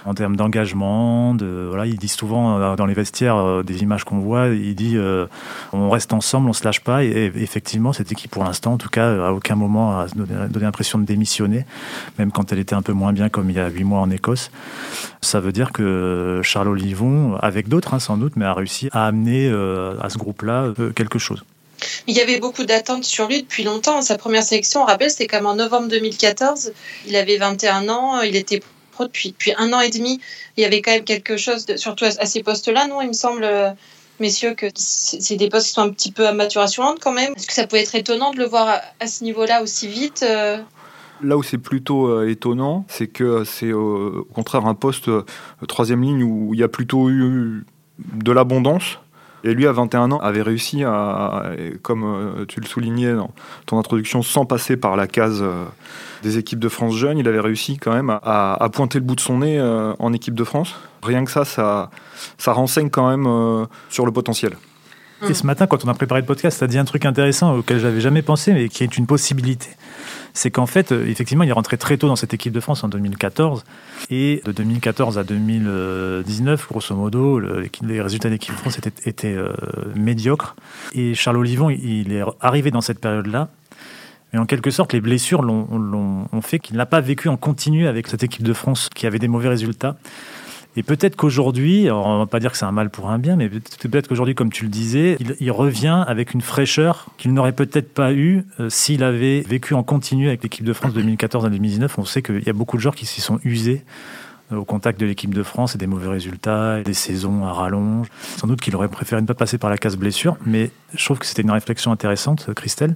en 0.05 0.13
termes 0.13 0.35
d'engagement. 0.35 1.33
De, 1.33 1.67
voilà, 1.67 1.85
il 1.85 1.97
dit 1.97 2.07
souvent 2.07 2.59
euh, 2.59 2.75
dans 2.75 2.85
les 2.85 2.93
vestiaires 2.93 3.37
euh, 3.37 3.63
des 3.63 3.81
images 3.81 4.03
qu'on 4.03 4.19
voit, 4.19 4.47
il 4.47 4.75
dit 4.75 4.95
euh, 4.95 5.25
on 5.73 5.89
reste 5.89 6.13
ensemble, 6.13 6.49
on 6.49 6.53
se 6.53 6.63
lâche 6.63 6.81
pas. 6.81 7.03
Et, 7.03 7.31
effectivement, 7.35 7.93
cette 7.93 8.11
équipe, 8.11 8.31
pour 8.31 8.43
l'instant, 8.43 8.73
en 8.73 8.77
tout 8.77 8.89
cas, 8.89 9.27
à 9.27 9.31
aucun 9.31 9.55
moment 9.55 9.99
a 9.99 10.07
donné, 10.07 10.65
l'impression 10.65 10.99
de 10.99 11.05
démissionner, 11.05 11.65
même 12.17 12.31
quand 12.31 12.51
elle 12.51 12.59
était 12.59 12.75
un 12.75 12.81
peu 12.81 12.93
moins 12.93 13.13
bien, 13.13 13.29
comme 13.29 13.49
il 13.49 13.55
y 13.55 13.59
a 13.59 13.69
huit 13.69 13.83
mois 13.83 13.99
en 13.99 14.09
Écosse. 14.11 14.51
Ça 15.21 15.39
veut 15.39 15.51
dire 15.51 15.71
que 15.71 16.41
Charles 16.43 16.69
Olivon, 16.69 17.35
avec 17.41 17.67
d'autres 17.67 17.93
hein, 17.93 17.99
sans 17.99 18.17
doute, 18.17 18.33
mais 18.35 18.45
a 18.45 18.53
réussi 18.53 18.89
à 18.91 19.05
amener 19.07 19.49
à 19.49 20.09
ce 20.09 20.17
groupe-là 20.17 20.73
quelque 20.95 21.19
chose. 21.19 21.43
Il 22.07 22.15
y 22.15 22.21
avait 22.21 22.39
beaucoup 22.39 22.65
d'attentes 22.65 23.05
sur 23.05 23.27
lui 23.27 23.41
depuis 23.41 23.63
longtemps. 23.63 24.01
Sa 24.01 24.17
première 24.17 24.43
sélection, 24.43 24.81
on 24.81 24.85
rappelle, 24.85 25.09
c'était 25.09 25.27
comme 25.27 25.45
en 25.45 25.55
novembre 25.55 25.87
2014. 25.87 26.73
Il 27.07 27.15
avait 27.15 27.37
21 27.37 27.89
ans, 27.89 28.21
il 28.21 28.35
était 28.35 28.61
depuis, 29.05 29.33
un 29.57 29.73
an 29.73 29.79
et 29.79 29.89
demi. 29.89 30.19
Il 30.57 30.61
y 30.61 30.65
avait 30.65 30.81
quand 30.81 30.91
même 30.91 31.03
quelque 31.03 31.37
chose, 31.37 31.65
surtout 31.75 32.05
à, 32.05 32.25
ces 32.25 32.43
postes-là, 32.43 32.87
non 32.87 33.01
Il 33.01 33.09
me 33.09 33.13
semble, 33.13 33.43
euh, 33.43 33.71
messieurs, 34.19 34.53
que 34.53 34.67
c'est 34.75 35.35
des 35.35 35.49
postes 35.49 35.67
qui 35.67 35.73
sont 35.73 35.81
un 35.81 35.89
petit 35.89 36.11
peu 36.11 36.27
à 36.27 36.33
maturation 36.33 36.83
lente 36.83 36.99
quand 36.99 37.11
même. 37.11 37.33
Est-ce 37.35 37.47
que 37.47 37.53
ça 37.53 37.67
peut 37.67 37.77
être 37.77 37.95
étonnant 37.95 38.31
de 38.31 38.37
le 38.37 38.45
voir 38.45 38.81
à, 38.99 39.07
ce 39.07 39.23
niveau-là 39.23 39.61
aussi 39.61 39.87
vite 39.87 40.23
euh? 40.27 40.57
Là 41.21 41.35
où 41.35 41.43
c'est 41.43 41.57
plutôt 41.57 42.07
euh, 42.07 42.29
étonnant, 42.29 42.85
c'est 42.87 43.07
que 43.07 43.43
c'est 43.43 43.73
au 43.73 44.25
contraire 44.33 44.65
un 44.65 44.75
poste 44.75 45.09
troisième 45.67 46.01
ligne 46.01 46.23
où 46.23 46.53
il 46.53 46.59
y 46.59 46.63
a 46.63 46.69
plutôt 46.69 47.09
eu 47.09 47.65
de 47.99 48.31
l'abondance. 48.31 48.99
Et 49.43 49.53
lui, 49.53 49.67
à 49.67 49.71
21 49.71 50.11
ans, 50.11 50.19
avait 50.19 50.41
réussi 50.41 50.83
à, 50.83 51.51
comme 51.81 52.45
tu 52.47 52.59
le 52.59 52.65
soulignais 52.65 53.13
dans 53.13 53.31
ton 53.65 53.79
introduction, 53.79 54.21
sans 54.21 54.45
passer 54.45 54.75
par 54.75 54.95
la 54.95 55.07
case 55.07 55.43
des 56.21 56.37
équipes 56.37 56.59
de 56.59 56.69
France 56.69 56.95
jeunes, 56.95 57.17
il 57.17 57.27
avait 57.27 57.39
réussi 57.39 57.77
quand 57.77 57.93
même 57.93 58.09
à, 58.09 58.69
pointer 58.71 58.99
le 58.99 59.05
bout 59.05 59.15
de 59.15 59.21
son 59.21 59.39
nez 59.39 59.59
euh, 59.59 59.93
en 59.99 60.13
équipe 60.13 60.35
de 60.35 60.43
France. 60.43 60.75
Rien 61.03 61.23
que 61.25 61.31
ça, 61.31 61.45
ça, 61.45 61.89
ça 62.37 62.53
renseigne 62.53 62.89
quand 62.89 63.09
même 63.09 63.25
euh, 63.27 63.65
sur 63.89 64.05
le 64.05 64.11
potentiel. 64.11 64.53
Et 65.27 65.33
ce 65.33 65.45
matin, 65.45 65.67
quand 65.67 65.83
on 65.83 65.89
a 65.89 65.93
préparé 65.93 66.21
le 66.21 66.25
podcast, 66.25 66.59
tu 66.59 66.63
as 66.63 66.67
dit 66.67 66.77
un 66.77 66.85
truc 66.85 67.05
intéressant 67.05 67.53
auquel 67.57 67.77
j'avais 67.77 67.99
jamais 67.99 68.21
pensé, 68.21 68.53
mais 68.53 68.69
qui 68.69 68.85
est 68.85 68.97
une 68.97 69.05
possibilité. 69.05 69.67
C'est 70.33 70.51
qu'en 70.51 70.65
fait, 70.65 70.91
euh, 70.91 71.07
effectivement, 71.07 71.43
il 71.43 71.49
est 71.49 71.53
rentré 71.53 71.77
très 71.77 71.97
tôt 71.97 72.07
dans 72.07 72.15
cette 72.15 72.33
équipe 72.33 72.53
de 72.53 72.59
France 72.59 72.83
en 72.83 72.87
2014. 72.87 73.63
Et 74.09 74.41
de 74.45 74.51
2014 74.51 75.17
à 75.17 75.23
2019, 75.23 76.67
grosso 76.67 76.95
modo, 76.95 77.39
les 77.39 78.01
résultats 78.01 78.29
de 78.29 78.33
l'équipe 78.33 78.53
de 78.53 78.59
France 78.59 78.79
étaient, 79.05 79.37
médiocres. 79.95 80.55
Et 80.93 81.13
Charles 81.13 81.37
Olivon, 81.37 81.69
il 81.69 82.11
est 82.13 82.23
arrivé 82.41 82.71
dans 82.71 82.81
cette 82.81 82.99
période-là 82.99 83.49
mais 84.31 84.39
en 84.39 84.45
quelque 84.45 84.69
sorte, 84.69 84.93
les 84.93 85.01
blessures 85.01 85.41
l'ont, 85.41 86.27
ont 86.31 86.41
fait 86.41 86.59
qu'il 86.59 86.77
n'a 86.77 86.85
pas 86.85 87.01
vécu 87.01 87.29
en 87.29 87.37
continu 87.37 87.87
avec 87.87 88.07
cette 88.07 88.23
équipe 88.23 88.43
de 88.43 88.53
France 88.53 88.89
qui 88.93 89.07
avait 89.07 89.19
des 89.19 89.27
mauvais 89.27 89.49
résultats. 89.49 89.97
Et 90.75 90.83
peut-être 90.83 91.15
qu'aujourd'hui, 91.15 91.89
on 91.91 92.13
ne 92.13 92.19
va 92.19 92.25
pas 92.25 92.39
dire 92.39 92.51
que 92.51 92.57
c'est 92.57 92.65
un 92.65 92.71
mal 92.71 92.89
pour 92.89 93.09
un 93.09 93.17
bien, 93.17 93.35
mais 93.35 93.49
peut-être 93.49 94.07
qu'aujourd'hui, 94.07 94.35
comme 94.35 94.51
tu 94.51 94.63
le 94.63 94.69
disais, 94.69 95.17
il, 95.39 95.51
revient 95.51 96.05
avec 96.07 96.33
une 96.33 96.41
fraîcheur 96.41 97.07
qu'il 97.17 97.33
n'aurait 97.33 97.53
peut-être 97.53 97.91
pas 97.91 98.13
eu 98.13 98.45
euh, 98.59 98.69
s'il 98.69 99.03
avait 99.03 99.41
vécu 99.41 99.73
en 99.73 99.83
continu 99.83 100.27
avec 100.27 100.43
l'équipe 100.43 100.63
de 100.63 100.73
France 100.73 100.93
2014 100.93 101.45
à 101.45 101.49
2019. 101.49 101.97
On 101.97 102.05
sait 102.05 102.21
qu'il 102.21 102.43
y 102.43 102.49
a 102.49 102.53
beaucoup 102.53 102.77
de 102.77 102.81
joueurs 102.81 102.95
qui 102.95 103.07
s'y 103.07 103.19
sont 103.19 103.39
usés 103.43 103.83
euh, 104.51 104.57
au 104.57 104.63
contact 104.63 104.99
de 104.99 105.07
l'équipe 105.07 105.33
de 105.33 105.41
France 105.41 105.73
et 105.73 105.79
des 105.79 105.87
mauvais 105.87 106.07
résultats, 106.07 106.81
des 106.83 106.93
saisons 106.93 107.45
à 107.45 107.51
rallonge. 107.51 108.07
Sans 108.37 108.45
doute 108.45 108.61
qu'il 108.61 108.75
aurait 108.75 108.89
préféré 108.89 109.21
ne 109.21 109.27
pas 109.27 109.33
passer 109.33 109.57
par 109.57 109.71
la 109.71 109.77
case 109.77 109.97
blessure, 109.97 110.37
mais 110.45 110.69
je 110.93 111.03
trouve 111.03 111.17
que 111.17 111.25
c'était 111.25 111.41
une 111.41 111.51
réflexion 111.51 111.91
intéressante, 111.91 112.53
Christelle. 112.53 112.93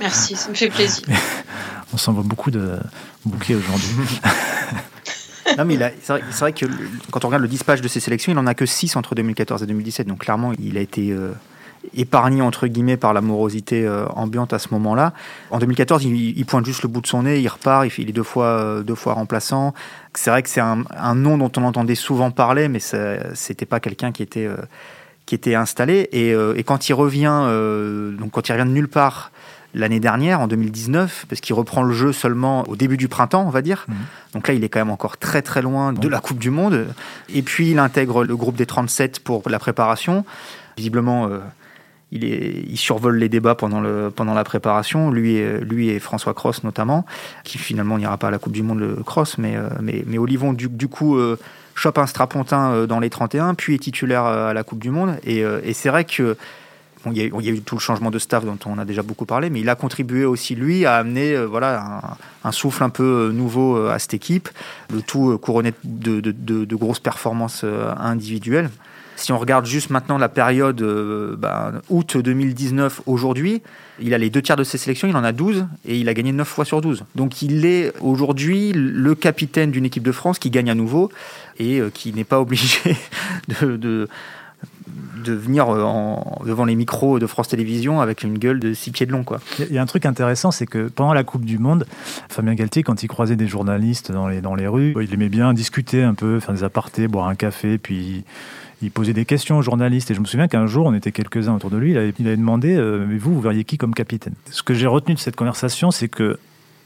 Merci, 0.00 0.34
ça 0.34 0.48
me 0.48 0.54
fait 0.54 0.70
plaisir. 0.70 1.04
On 1.92 1.98
s'envoie 1.98 2.24
beaucoup 2.24 2.50
de 2.50 2.78
bouquets 3.26 3.54
aujourd'hui. 3.54 4.20
non, 5.58 5.64
mais 5.64 5.78
c'est 6.02 6.20
vrai, 6.40 6.52
que 6.52 6.66
quand 7.10 7.24
on 7.24 7.28
regarde 7.28 7.42
le 7.42 7.48
dispatch 7.48 7.80
de 7.80 7.88
ses 7.88 8.00
sélections, 8.00 8.32
il 8.32 8.34
n'en 8.34 8.46
a 8.46 8.54
que 8.54 8.66
6 8.66 8.96
entre 8.96 9.14
2014 9.14 9.62
et 9.62 9.66
2017. 9.66 10.06
Donc 10.06 10.20
clairement, 10.20 10.52
il 10.58 10.76
a 10.76 10.80
été 10.80 11.10
euh, 11.10 11.32
épargné, 11.94 12.42
entre 12.42 12.66
guillemets, 12.66 12.96
par 12.96 13.12
la 13.14 13.20
morosité 13.20 13.86
euh, 13.86 14.06
ambiante 14.08 14.52
à 14.52 14.58
ce 14.58 14.68
moment-là. 14.72 15.12
En 15.50 15.58
2014, 15.58 16.04
il, 16.04 16.44
pointe 16.46 16.66
juste 16.66 16.82
le 16.82 16.88
bout 16.88 17.00
de 17.00 17.06
son 17.06 17.22
nez, 17.22 17.40
il 17.40 17.48
repart, 17.48 17.86
il, 17.98 18.08
est 18.08 18.12
deux 18.12 18.22
fois, 18.22 18.46
euh, 18.46 18.82
deux 18.82 18.94
fois 18.94 19.14
remplaçant. 19.14 19.74
C'est 20.14 20.30
vrai 20.30 20.42
que 20.42 20.48
c'est 20.48 20.60
un, 20.60 21.14
nom 21.14 21.38
dont 21.38 21.52
on 21.56 21.64
entendait 21.64 21.94
souvent 21.94 22.30
parler, 22.30 22.68
mais 22.68 22.80
c'était 22.80 23.66
pas 23.66 23.80
quelqu'un 23.80 24.12
qui 24.12 24.22
était 24.22 24.48
qui 25.26 25.34
était 25.34 25.56
installé. 25.56 26.08
Et, 26.12 26.30
et, 26.30 26.62
quand 26.62 26.88
il 26.88 26.94
revient, 26.94 27.42
donc 28.18 28.30
quand 28.30 28.48
il 28.48 28.52
revient 28.52 28.64
de 28.64 28.72
nulle 28.72 28.88
part 28.88 29.32
l'année 29.76 30.00
dernière, 30.00 30.40
en 30.40 30.48
2019, 30.48 31.26
parce 31.28 31.40
qu'il 31.40 31.54
reprend 31.54 31.82
le 31.82 31.92
jeu 31.92 32.12
seulement 32.12 32.66
au 32.68 32.76
début 32.76 32.96
du 32.96 33.08
printemps, 33.08 33.44
on 33.46 33.50
va 33.50 33.62
dire. 33.62 33.84
Mhm. 33.88 33.94
Donc 34.32 34.48
là, 34.48 34.54
il 34.54 34.64
est 34.64 34.68
quand 34.68 34.80
même 34.80 34.90
encore 34.90 35.18
très 35.18 35.42
très 35.42 35.62
loin 35.62 35.92
de 35.92 36.08
la 36.08 36.20
Coupe 36.20 36.38
du 36.38 36.50
Monde. 36.50 36.86
Et 37.32 37.42
puis, 37.42 37.70
il 37.70 37.78
intègre 37.78 38.24
le 38.24 38.36
groupe 38.36 38.56
des 38.56 38.66
37 38.66 39.20
pour 39.20 39.48
la 39.48 39.58
préparation. 39.58 40.24
Visiblement, 40.78 41.28
euh, 41.28 41.40
il, 42.10 42.24
est, 42.24 42.64
il, 42.66 42.78
survole 42.78 43.18
les 43.18 43.28
débats 43.28 43.54
pendant, 43.54 43.80
le, 43.80 44.10
pendant 44.10 44.32
la 44.32 44.44
préparation, 44.44 45.10
lui 45.10 45.36
et, 45.36 45.60
lui 45.60 45.90
et 45.90 45.98
François 45.98 46.32
Cross 46.32 46.64
notamment, 46.64 47.04
qui 47.44 47.58
finalement 47.58 47.98
n'ira 47.98 48.16
pas 48.16 48.28
à 48.28 48.30
la 48.30 48.38
Coupe 48.38 48.52
du 48.52 48.62
Monde, 48.62 48.80
le 48.80 48.96
Cross, 49.04 49.36
mais, 49.36 49.56
euh, 49.56 49.68
mais, 49.82 50.04
mais 50.06 50.16
Olivon, 50.16 50.54
du, 50.54 50.68
du 50.68 50.88
coup, 50.88 51.16
euh, 51.16 51.38
chope 51.74 51.98
un 51.98 52.06
strapontin 52.06 52.86
dans 52.86 53.00
les 53.00 53.10
31, 53.10 53.54
puis 53.54 53.74
est 53.74 53.78
titulaire 53.78 54.24
à 54.24 54.54
la 54.54 54.64
Coupe 54.64 54.78
du 54.78 54.90
Monde. 54.90 55.18
Et, 55.24 55.40
et 55.40 55.74
c'est 55.74 55.90
vrai 55.90 56.04
que 56.04 56.38
il, 57.12 57.18
y 57.18 57.48
a, 57.48 57.52
eu 57.52 57.60
tout 57.60 57.76
le 57.76 57.80
changement 57.80 58.10
de 58.10 58.18
staff 58.18 58.44
dont 58.44 58.58
on 58.66 58.78
a 58.78 58.84
déjà 58.84 59.02
beaucoup 59.02 59.26
parlé, 59.26 59.50
mais 59.50 59.60
il 59.60 59.68
a 59.68 59.74
contribué 59.74 60.24
aussi, 60.24 60.54
lui, 60.54 60.86
à 60.86 60.96
amener 60.96 61.32
euh, 61.34 61.46
voilà, 61.46 62.00
un, 62.44 62.52
souffle 62.52 62.82
un 62.82 62.90
peu 62.90 63.28
euh, 63.28 63.32
nouveau 63.32 63.76
euh, 63.76 63.90
à 63.90 63.98
cette 63.98 64.14
équipe, 64.14 64.48
le 64.92 65.02
tout 65.02 65.38
couronné 65.38 65.72
de, 65.84 66.74
grosses 66.74 67.00
performances 67.00 67.64
individuelles. 67.98 68.70
Si 69.18 69.32
on 69.32 69.38
regarde 69.38 69.64
juste 69.64 69.88
maintenant 69.88 70.18
la 70.18 70.28
période 70.28 70.82
ben, 71.38 71.80
août 71.88 72.18
2019 72.18 73.00
aujourd'hui, 73.06 73.62
il 73.98 74.12
a 74.12 74.18
les 74.18 74.28
deux 74.28 74.42
tiers 74.42 74.56
de 74.56 74.64
ses 74.64 74.76
sélections, 74.76 75.08
il 75.08 75.16
en 75.16 75.24
a 75.24 75.32
12 75.32 75.66
et 75.86 75.96
il 75.96 76.10
a 76.10 76.14
gagné 76.14 76.32
9 76.32 76.46
fois 76.46 76.66
sur 76.66 76.82
12. 76.82 77.04
Donc 77.14 77.40
il 77.40 77.64
est 77.64 77.94
aujourd'hui 78.02 78.72
le 78.74 79.14
capitaine 79.14 79.70
d'une 79.70 79.86
équipe 79.86 80.02
de 80.02 80.12
France 80.12 80.38
qui 80.38 80.50
gagne 80.50 80.68
à 80.68 80.74
nouveau 80.74 81.10
et 81.58 81.80
qui 81.94 82.12
n'est 82.12 82.24
pas 82.24 82.40
obligé 82.42 82.94
de, 83.48 84.06
de 85.24 85.32
venir 85.32 85.68
euh, 85.68 86.16
devant 86.44 86.64
les 86.64 86.74
micros 86.74 87.18
de 87.18 87.26
France 87.26 87.48
Télévisions 87.48 88.00
avec 88.00 88.22
une 88.22 88.38
gueule 88.38 88.60
de 88.60 88.74
six 88.74 88.90
pieds 88.90 89.06
de 89.06 89.12
long. 89.12 89.24
Il 89.58 89.72
y 89.72 89.78
a 89.78 89.82
un 89.82 89.86
truc 89.86 90.06
intéressant, 90.06 90.50
c'est 90.50 90.66
que 90.66 90.88
pendant 90.88 91.12
la 91.12 91.24
Coupe 91.24 91.44
du 91.44 91.58
Monde, 91.58 91.86
Fabien 92.28 92.54
Galtier, 92.54 92.82
quand 92.82 93.02
il 93.02 93.08
croisait 93.08 93.36
des 93.36 93.46
journalistes 93.46 94.12
dans 94.12 94.28
les, 94.28 94.40
dans 94.40 94.54
les 94.54 94.66
rues, 94.66 94.94
il 95.00 95.12
aimait 95.12 95.28
bien 95.28 95.52
discuter 95.54 96.02
un 96.02 96.14
peu, 96.14 96.40
faire 96.40 96.54
des 96.54 96.64
apartés, 96.64 97.08
boire 97.08 97.28
un 97.28 97.34
café, 97.34 97.78
puis 97.78 98.24
il 98.82 98.90
posait 98.90 99.14
des 99.14 99.24
questions 99.24 99.58
aux 99.58 99.62
journalistes. 99.62 100.10
Et 100.10 100.14
je 100.14 100.20
me 100.20 100.26
souviens 100.26 100.48
qu'un 100.48 100.66
jour, 100.66 100.86
on 100.86 100.94
était 100.94 101.12
quelques-uns 101.12 101.54
autour 101.54 101.70
de 101.70 101.76
lui, 101.76 101.92
il 101.92 101.98
avait, 101.98 102.12
il 102.18 102.24
demandé 102.36 102.76
Mais 103.08 103.18
vous, 103.18 103.34
vous 103.34 103.40
verriez 103.40 103.64
qui 103.64 103.78
comme 103.78 103.94
capitaine? 103.94 104.34
Ce 104.50 104.62
que 104.62 104.74
j'ai 104.74 104.86
retenu 104.86 105.14
de 105.14 105.20
cette 105.20 105.36
conversation, 105.36 105.90
c'est 105.90 106.08
que 106.08 106.38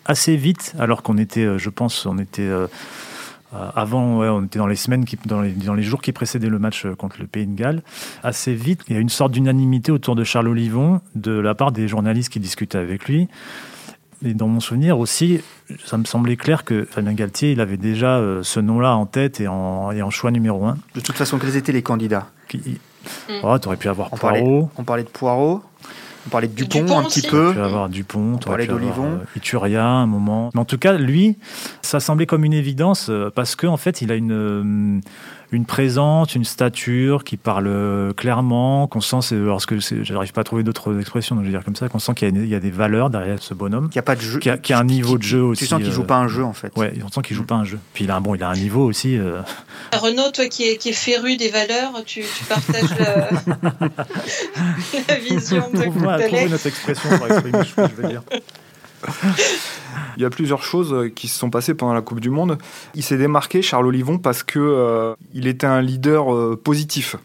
assez 0.07 0.37
vite, 0.37 0.75
alors 0.79 1.03
qu'on 1.03 1.19
était, 1.19 1.59
je 1.59 1.71
pense, 1.71 2.07
on 2.07 2.19
était 2.19 2.43
euh, 2.43 2.67
avant, 3.53 4.19
ouais, 4.19 4.29
on 4.29 4.45
était 4.45 4.59
dans 4.59 4.67
les 4.67 4.77
semaines, 4.77 5.05
qui, 5.05 5.19
dans, 5.27 5.41
les, 5.41 5.51
dans 5.51 5.75
les 5.75 5.83
jours 5.83 6.01
qui 6.01 6.13
précédaient 6.13 6.49
le 6.49 6.59
match 6.59 6.87
euh, 6.87 6.95
contre 6.95 7.17
le 7.19 7.27
Pays 7.27 7.47
de 7.47 7.55
Galles. 7.55 7.83
Assez 8.23 8.55
vite, 8.55 8.83
il 8.89 8.95
y 8.95 8.97
a 8.97 9.01
une 9.01 9.09
sorte 9.09 9.33
d'unanimité 9.33 9.91
autour 9.91 10.15
de 10.15 10.23
Charles 10.25 10.49
Olivon 10.49 11.01
de 11.17 11.33
la 11.33 11.55
part 11.55 11.73
des 11.73 11.89
journalistes 11.89 12.33
qui 12.33 12.41
discutaient 12.41 12.79
avec 12.79 13.09
lui. 13.09 13.29
Et 14.25 14.35
dans 14.35 14.49
mon 14.49 14.61
souvenir 14.61 14.99
aussi, 14.99 15.41
ça 15.85 15.97
me 15.97 16.05
semblait 16.05 16.37
clair 16.37 16.65
que 16.65 16.85
Fabien 16.85 17.15
Galtier, 17.15 17.53
il 17.53 17.61
avait 17.61 17.79
déjà 17.79 18.19
euh, 18.19 18.43
ce 18.43 18.61
nom-là 18.61 18.95
en 18.95 19.07
tête 19.07 19.41
et 19.41 19.49
en, 19.49 19.91
et 19.93 20.03
en, 20.03 20.11
choix 20.11 20.31
numéro 20.31 20.67
un. 20.67 20.77
De 20.95 21.01
toute 21.01 21.17
façon, 21.17 21.39
quels 21.39 21.57
étaient 21.57 21.73
les 21.73 21.83
candidats? 21.83 22.29
Qui, 22.47 22.59
mm. 22.59 23.33
oh, 23.43 23.59
Tu 23.59 23.67
aurais 23.67 23.77
pu 23.79 23.89
avoir 23.89 24.11
Poirot. 24.11 24.71
on 24.77 24.85
parlait 24.85 25.05
de 25.05 25.09
Poirot. 25.09 25.63
On 26.27 26.31
parlait 26.31 26.49
de 26.49 26.55
Dupont, 26.55 26.99
un 26.99 27.05
petit 27.05 27.23
peu. 27.23 27.51
Tu 27.53 27.59
vas 27.59 27.65
avoir 27.65 27.89
Dupont, 27.89 28.35
on 28.35 28.39
parlait 28.39 28.67
d'Olivon. 28.67 29.21
Euh, 29.21 29.37
Ituria, 29.37 29.85
un 29.85 30.07
moment. 30.07 30.51
Mais 30.55 30.61
en 30.61 30.65
tout 30.65 30.79
cas, 30.79 30.93
lui, 30.93 31.37
ça 31.83 32.01
semblait 32.01 32.27
comme 32.27 32.45
une 32.45 32.53
évidence 32.53 33.09
euh, 33.09 33.31
parce 33.35 33.57
qu'en 33.57 33.73
en 33.73 33.77
fait, 33.77 34.03
il 34.03 34.13
a 34.13 34.15
une 34.15 34.33
euh, 34.33 35.01
une 35.53 35.67
présence, 35.67 36.35
une 36.35 36.45
stature 36.45 37.25
qui 37.25 37.37
parle 37.37 38.15
clairement, 38.17 38.87
qu'on 38.87 39.01
sent, 39.01 39.35
lorsque 39.35 39.75
j'arrive 40.03 40.33
pas 40.33 40.43
à 40.43 40.45
trouver 40.45 40.63
d'autres 40.63 40.99
expressions, 41.01 41.35
donc 41.35 41.45
je 41.45 41.51
vais 41.51 41.57
dire 41.57 41.65
comme 41.65 41.77
ça, 41.77 41.89
qu'on 41.89 41.99
sent 41.99 42.15
qu'il 42.15 42.47
y, 42.47 42.55
a 42.55 42.61
des 42.61 42.71
valeurs 42.71 43.11
derrière 43.11 43.43
ce 43.43 43.55
bonhomme. 43.55 43.89
Qu'il 43.89 43.97
y 43.97 44.01
a 44.01 44.03
pas 44.03 44.17
de 44.17 44.21
jeu. 44.21 44.39
Qui 44.39 44.73
a, 44.73 44.79
un 44.79 44.85
niveau 44.85 45.19
de 45.19 45.23
jeu 45.23 45.43
aussi. 45.43 45.65
Tu 45.65 45.69
sens 45.69 45.83
qu'il 45.83 45.93
joue 45.93 46.05
pas 46.05 46.17
un 46.17 46.29
jeu 46.29 46.45
en 46.45 46.53
fait. 46.53 46.77
Ouais, 46.77 46.93
on 47.05 47.09
sent 47.09 47.23
qu'il 47.23 47.37
joue 47.37 47.45
pas 47.45 47.57
un 47.57 47.65
jeu. 47.65 47.79
Puis 47.95 48.05
il 48.05 48.11
a 48.11 48.17
un 48.17 48.21
bon, 48.21 48.35
il 48.35 48.43
a 48.43 48.49
un 48.49 48.55
niveau 48.55 48.85
aussi. 48.85 49.19
Renaud, 49.93 50.31
toi 50.33 50.49
qui 50.49 50.69
es, 50.69 50.77
qui 50.77 50.91
est 50.91 50.93
féru 50.93 51.37
des 51.37 51.49
valeurs, 51.49 51.93
tu, 52.07 52.23
tu 52.23 52.45
partages 52.45 52.91
la 55.09 55.17
vision 55.17 55.69
de 55.73 55.81
Trouve 55.81 56.51
notre 56.51 56.67
expression 56.67 57.09
pour 57.17 57.27
exprimer 57.27 57.65
ce 57.65 57.75
que 57.75 57.89
je 57.89 58.03
veux 58.03 58.09
dire. 58.09 58.23
Il 60.17 60.23
y 60.23 60.27
a 60.27 60.31
plusieurs 60.31 60.63
choses 60.63 61.11
qui 61.15 61.29
se 61.29 61.39
sont 61.39 61.51
passées 61.51 61.75
pendant 61.75 61.95
la 61.95 62.03
Coupe 62.03 62.21
du 62.21 62.31
Monde. 62.31 62.59
Il 62.95 63.03
s'est 63.03 63.17
démarqué, 63.17 63.63
Charles 63.63 63.87
Olivon, 63.87 64.19
parce 64.19 64.43
que 64.43 64.59
euh, 64.59 65.15
il 65.35 65.47
était 65.47 65.67
un 65.67 65.81
leader 65.81 66.35
euh, 66.35 66.61
positif. 66.63 67.17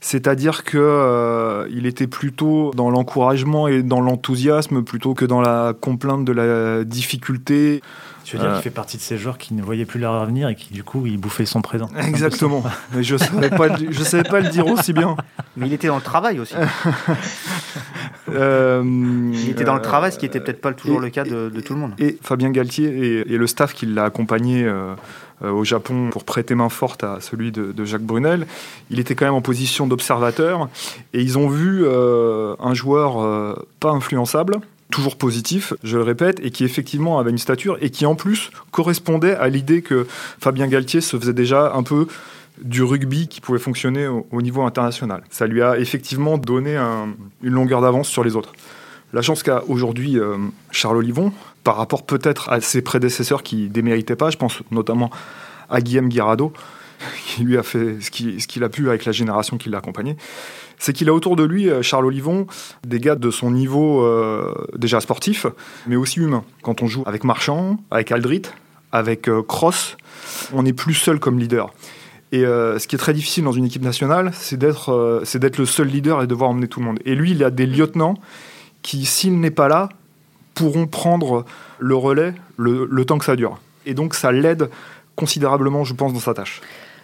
C'est-à-dire 0.00 0.64
que 0.64 1.68
il 1.70 1.86
était 1.86 2.06
plutôt 2.06 2.72
dans 2.74 2.90
l'encouragement 2.90 3.68
et 3.68 3.82
dans 3.82 4.00
l'enthousiasme 4.00 4.82
plutôt 4.82 5.14
que 5.14 5.24
dans 5.24 5.40
la 5.40 5.74
complainte 5.78 6.24
de 6.24 6.32
la 6.32 6.84
difficulté. 6.84 7.82
Tu 8.24 8.36
veux 8.36 8.42
dire 8.42 8.52
qu'il 8.52 8.62
fait 8.62 8.70
partie 8.70 8.96
de 8.96 9.02
ces 9.02 9.18
joueurs 9.18 9.38
qui 9.38 9.54
ne 9.54 9.62
voyaient 9.62 9.84
plus 9.84 9.98
leur 9.98 10.14
avenir 10.14 10.48
et 10.48 10.54
qui 10.54 10.72
du 10.72 10.84
coup 10.84 11.04
ils 11.06 11.18
bouffaient 11.18 11.46
son 11.46 11.62
présent. 11.62 11.88
Exactement. 11.98 12.62
Mais 12.94 13.02
je 13.02 13.16
savais 13.16 13.50
pas, 13.50 13.68
je 13.76 14.02
savais 14.04 14.28
pas 14.28 14.40
le 14.40 14.50
dire 14.50 14.66
aussi 14.66 14.92
bien. 14.92 15.16
Mais 15.56 15.66
il 15.66 15.72
était 15.72 15.88
dans 15.88 15.96
le 15.96 16.02
travail 16.02 16.40
aussi. 16.40 16.54
Euh, 18.32 18.82
il 18.84 19.48
était 19.48 19.64
dans 19.64 19.74
le 19.74 19.82
travail, 19.82 20.12
ce 20.12 20.18
qui 20.18 20.24
n'était 20.24 20.38
peut-être 20.38 20.60
pas 20.60 20.72
toujours 20.72 21.00
le 21.00 21.10
cas 21.10 21.24
de, 21.24 21.48
tout 21.60 21.74
le 21.74 21.80
monde. 21.80 21.94
Et 21.98 22.16
Fabien 22.22 22.50
Galtier 22.50 23.24
et, 23.28 23.36
le 23.36 23.46
staff 23.48 23.74
qui 23.74 23.86
l'a 23.86 24.04
accompagné 24.04 24.64
euh, 24.64 24.70
euh, 24.70 24.94
au 25.42 25.64
Japon 25.64 26.10
pour 26.10 26.24
prêter 26.24 26.54
main 26.54 26.68
forte 26.68 27.04
à 27.04 27.18
celui 27.20 27.52
de, 27.52 27.84
Jacques 27.84 28.02
Brunel, 28.02 28.46
il 28.90 29.00
était 29.00 29.14
quand 29.14 29.24
même 29.24 29.34
en 29.34 29.40
position 29.40 29.86
d'observateur 29.86 30.68
et 31.14 31.22
ils 31.22 31.38
ont 31.38 31.48
vu 31.48 31.86
un 31.88 32.74
joueur 32.74 33.56
pas 33.80 33.90
influençable, 33.90 34.60
toujours 34.90 35.16
positif, 35.16 35.72
je 35.82 35.96
le 35.96 36.02
répète, 36.02 36.40
et 36.42 36.50
qui 36.50 36.64
effectivement 36.64 37.18
avait 37.18 37.30
une 37.30 37.38
stature 37.38 37.78
et 37.80 37.90
qui 37.90 38.04
en 38.04 38.14
plus 38.14 38.50
correspondait 38.70 39.34
à 39.34 39.48
l'idée 39.48 39.82
que 39.82 40.06
Fabien 40.40 40.66
Galtier 40.66 41.00
se 41.00 41.16
faisait 41.18 41.32
déjà 41.32 41.72
un 41.74 41.82
peu 41.82 42.06
du 42.62 42.82
rugby 42.82 43.28
qui 43.28 43.40
pouvait 43.40 43.58
fonctionner 43.58 44.06
au, 44.06 44.42
niveau 44.42 44.62
international. 44.62 45.22
Ça 45.30 45.46
lui 45.46 45.62
a 45.62 45.78
effectivement 45.78 46.36
donné 46.36 46.76
une 46.76 47.52
longueur 47.52 47.80
d'avance 47.80 48.08
sur 48.08 48.22
les 48.22 48.36
autres. 48.36 48.52
La 49.12 49.22
chance 49.22 49.42
qu'a 49.42 49.64
aujourd'hui 49.66 50.18
euh, 50.18 50.36
Charles 50.70 50.98
Olivon, 50.98 51.32
par 51.64 51.76
rapport 51.76 52.06
peut-être 52.06 52.48
à 52.50 52.60
ses 52.60 52.80
prédécesseurs 52.80 53.42
qui 53.42 53.68
déméritaient 53.68 54.16
pas, 54.16 54.30
je 54.30 54.36
pense 54.36 54.62
notamment 54.70 55.10
à 55.68 55.80
Guillaume 55.80 56.08
Guirado, 56.08 56.52
qui 57.26 57.42
lui 57.42 57.58
a 57.58 57.64
fait 57.64 57.96
ce 58.00 58.10
qu'il 58.10 58.64
a 58.64 58.68
pu 58.68 58.88
avec 58.88 59.04
la 59.04 59.12
génération 59.12 59.58
qui 59.58 59.68
l'a 59.68 59.78
accompagné, 59.78 60.16
c'est 60.78 60.92
qu'il 60.92 61.08
a 61.08 61.14
autour 61.14 61.34
de 61.34 61.42
lui, 61.42 61.68
euh, 61.68 61.82
Charles 61.82 62.06
Olivon, 62.06 62.46
des 62.86 63.00
gars 63.00 63.16
de 63.16 63.30
son 63.30 63.50
niveau 63.50 64.04
euh, 64.04 64.54
déjà 64.76 65.00
sportif, 65.00 65.46
mais 65.88 65.96
aussi 65.96 66.20
humain. 66.20 66.44
Quand 66.62 66.82
on 66.82 66.86
joue 66.86 67.02
avec 67.04 67.24
Marchand, 67.24 67.80
avec 67.90 68.12
Aldrit, 68.12 68.42
avec 68.92 69.28
Cross, 69.46 69.96
on 70.52 70.64
n'est 70.64 70.72
plus 70.72 70.94
seul 70.94 71.20
comme 71.20 71.38
leader. 71.38 71.72
Et 72.32 72.40
ce 72.42 72.84
qui 72.88 72.96
est 72.96 72.98
très 72.98 73.12
difficile 73.12 73.44
dans 73.44 73.52
une 73.52 73.64
équipe 73.64 73.82
nationale, 73.82 74.32
c'est 74.34 74.56
d'être 74.56 74.90
le 75.58 75.64
seul 75.64 75.86
leader 75.86 76.22
et 76.22 76.26
devoir 76.26 76.50
emmener 76.50 76.66
tout 76.66 76.80
le 76.80 76.86
monde. 76.86 76.98
Et 77.04 77.14
lui, 77.14 77.30
il 77.30 77.44
a 77.44 77.50
des 77.50 77.66
lieutenants 77.66 78.16
qui, 78.82 79.04
s'il 79.06 79.40
n'est 79.40 79.50
pas 79.50 79.68
là, 79.68 79.88
pourront 80.54 80.86
prendre 80.86 81.44
le 81.78 81.94
relais 81.94 82.34
le, 82.56 82.86
le 82.90 83.04
temps 83.04 83.18
que 83.18 83.24
ça 83.24 83.36
dure. 83.36 83.60
Et 83.86 83.94
donc, 83.94 84.14
ça 84.14 84.32
l'aide 84.32 84.70
considérablement, 85.16 85.84
je 85.84 85.94
pense, 85.94 86.12
dans 86.12 86.20
sa 86.20 86.34
tâche 86.34 86.60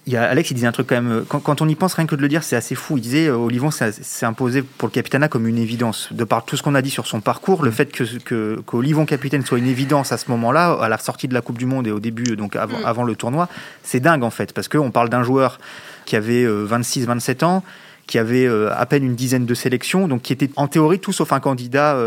il 0.07 0.13
y 0.13 0.17
a 0.17 0.23
Alex, 0.23 0.51
il 0.51 0.55
disait 0.55 0.69
un 0.69 0.73
truc 0.73 0.87
quand 0.89 0.95
même. 0.95 1.11
Euh, 1.11 1.23
quand, 1.29 1.61
on 1.61 1.69
y 1.69 1.75
pense, 1.75 1.95
rien 1.95 2.07
que 2.07 2.15
de 2.15 2.23
le 2.23 2.29
dire, 2.29 2.45
c'est 2.45 2.55
assez 2.55 2.77
fou. 2.77 2.97
Il 2.97 3.01
disait, 3.01 3.27
euh, 3.27 3.37
Olivon 3.37 3.73
s'est 3.73 4.25
imposé 4.25 4.63
pour 4.63 4.89
le 4.89 4.93
capitana 4.93 5.27
comme 5.27 5.49
une 5.49 5.59
évidence. 5.59 6.13
De 6.13 6.23
par 6.23 6.45
tout 6.45 6.57
ce 6.57 6.63
qu'on 6.63 6.77
a 6.77 6.83
dit 6.83 6.91
sur 6.91 7.07
son 7.07 7.21
parcours, 7.21 7.65
le 7.65 7.73
fait 7.73 7.87
que 7.87 8.61
qu'Olivon 8.61 9.05
capitaine 9.05 9.45
soit 9.45 9.59
une 9.59 9.67
évidence 9.67 10.13
à 10.13 10.17
ce 10.17 10.31
moment-là, 10.31 10.73
à 10.81 10.89
la 10.89 10.99
sortie 10.99 11.27
de 11.27 11.35
la 11.35 11.41
Coupe 11.41 11.59
du 11.59 11.67
Monde 11.67 11.89
et 11.89 11.91
au 11.91 11.99
début, 11.99 12.37
donc 12.37 12.55
avant, 12.55 12.79
mm. 12.79 12.85
avant 12.85 13.03
le 13.03 13.17
tournoi, 13.17 13.49
c'est 13.83 14.01
dingue 14.01 14.23
en 14.23 14.31
fait, 14.31 14.53
parce 14.53 14.69
qu'on 14.69 14.93
parle 14.93 15.09
d'un 15.09 15.25
joueur 15.25 15.59
qui 16.05 16.15
avait 16.15 16.47
26-27 16.47 17.43
euh, 17.43 17.47
ans, 17.47 17.65
qui 18.07 18.19
avait 18.19 18.47
à 18.47 18.87
peine 18.87 19.05
une 19.05 19.17
dizaine 19.17 19.47
de 19.47 19.55
sélections, 19.55 20.07
donc 20.07 20.23
qui 20.23 20.33
était 20.33 20.51
en 20.57 20.69
théorie 20.69 21.01
tout 21.01 21.13
sauf 21.13 21.33
un 21.33 21.41
candidat 21.41 21.99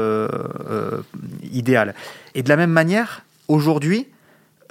idéal. 1.51 1.93
Et 2.35 2.43
de 2.43 2.49
la 2.49 2.55
même 2.55 2.71
manière, 2.71 3.23
aujourd'hui, 3.47 4.07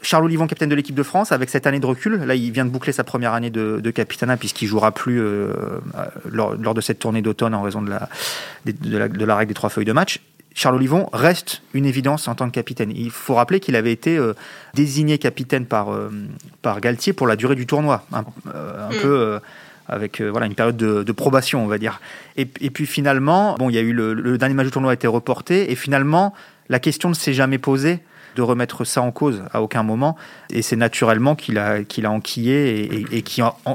Charles 0.03 0.25
Olivon, 0.25 0.47
capitaine 0.47 0.69
de 0.69 0.75
l'équipe 0.75 0.95
de 0.95 1.03
France, 1.03 1.33
avec 1.33 1.51
cette 1.51 1.67
année 1.67 1.81
de 1.81 1.87
recul, 1.87 2.23
là 2.25 2.35
il 2.35 2.53
vient 2.53 2.65
de 2.65 2.71
boucler 2.71 2.93
sa 2.93 3.05
première 3.05 3.33
année 3.33 3.51
de, 3.51 3.81
de 3.83 3.91
capitana 3.91 4.37
puisqu'il 4.37 4.67
jouera 4.67 4.93
plus 4.93 5.21
euh, 5.21 5.53
euh, 5.97 6.05
lors, 6.31 6.75
de 6.75 6.81
cette 6.81 7.01
tournée 7.01 7.23
d'automne 7.23 7.55
en 7.55 7.63
raison 7.63 7.83
de 7.83 7.91
la, 7.91 8.09
de, 8.65 9.25
la, 9.25 9.37
règle 9.37 9.49
des 9.49 9.55
trois 9.55 9.71
feuilles 9.71 9.85
de 9.85 9.93
match. 9.93 10.21
Charles 10.55 10.77
Olivon 10.77 11.09
reste 11.13 11.63
une 11.75 11.85
évidence 11.85 12.27
en 12.29 12.35
tant 12.35 12.47
que 12.49 12.55
capitaine. 12.55 12.91
Il 12.95 13.11
faut 13.11 13.35
rappeler 13.35 13.61
qu'il 13.61 13.77
avait 13.77 13.93
été 13.93 14.17
euh, 14.17 14.35
désigné 14.75 15.19
capitaine 15.19 15.67
par, 15.67 15.89
par 16.63 16.81
Galtier 16.81 17.13
pour 17.13 17.27
la 17.27 17.37
durée 17.37 17.55
du 17.55 17.67
tournoi, 17.67 18.05
un, 18.13 18.23
mm. 18.23 19.01
peu 19.01 19.41
avec 19.89 20.21
voilà 20.21 20.47
une 20.47 20.55
période 20.55 20.77
de, 20.77 21.13
probation, 21.13 21.65
on 21.65 21.67
va 21.67 21.79
dire. 21.79 22.01
Et, 22.37 22.47
puis 22.47 22.87
finalement, 22.87 23.57
bon, 23.59 23.71
il 23.71 23.75
y 23.75 23.79
a 23.79 23.83
eu 23.83 23.93
le, 23.93 24.39
dernier 24.39 24.55
match 24.55 24.67
du 24.67 24.73
tournoi 24.73 24.93
a 24.93 24.95
été 24.95 25.07
reporté 25.07 25.71
et 25.71 25.75
finalement 25.75 26.35
la 26.69 26.79
question 26.79 27.09
ne 27.09 27.15
s'est 27.15 27.33
jamais 27.33 27.59
posée 27.59 28.01
de 28.37 28.43
remettre 28.43 28.85
ça 28.85 29.03
en 29.03 29.11
cause 29.11 29.43
à 29.53 29.63
aucun 29.63 29.83
moment. 29.83 30.17
Et 30.51 30.63
c'est 30.63 30.77
naturellement 30.77 31.35
qu'il 31.35 31.59
a, 31.59 31.83
qu'il 31.83 32.07
a 32.07 32.11
enquillé 32.11 32.83
et, 32.93 33.19
et, 33.19 33.25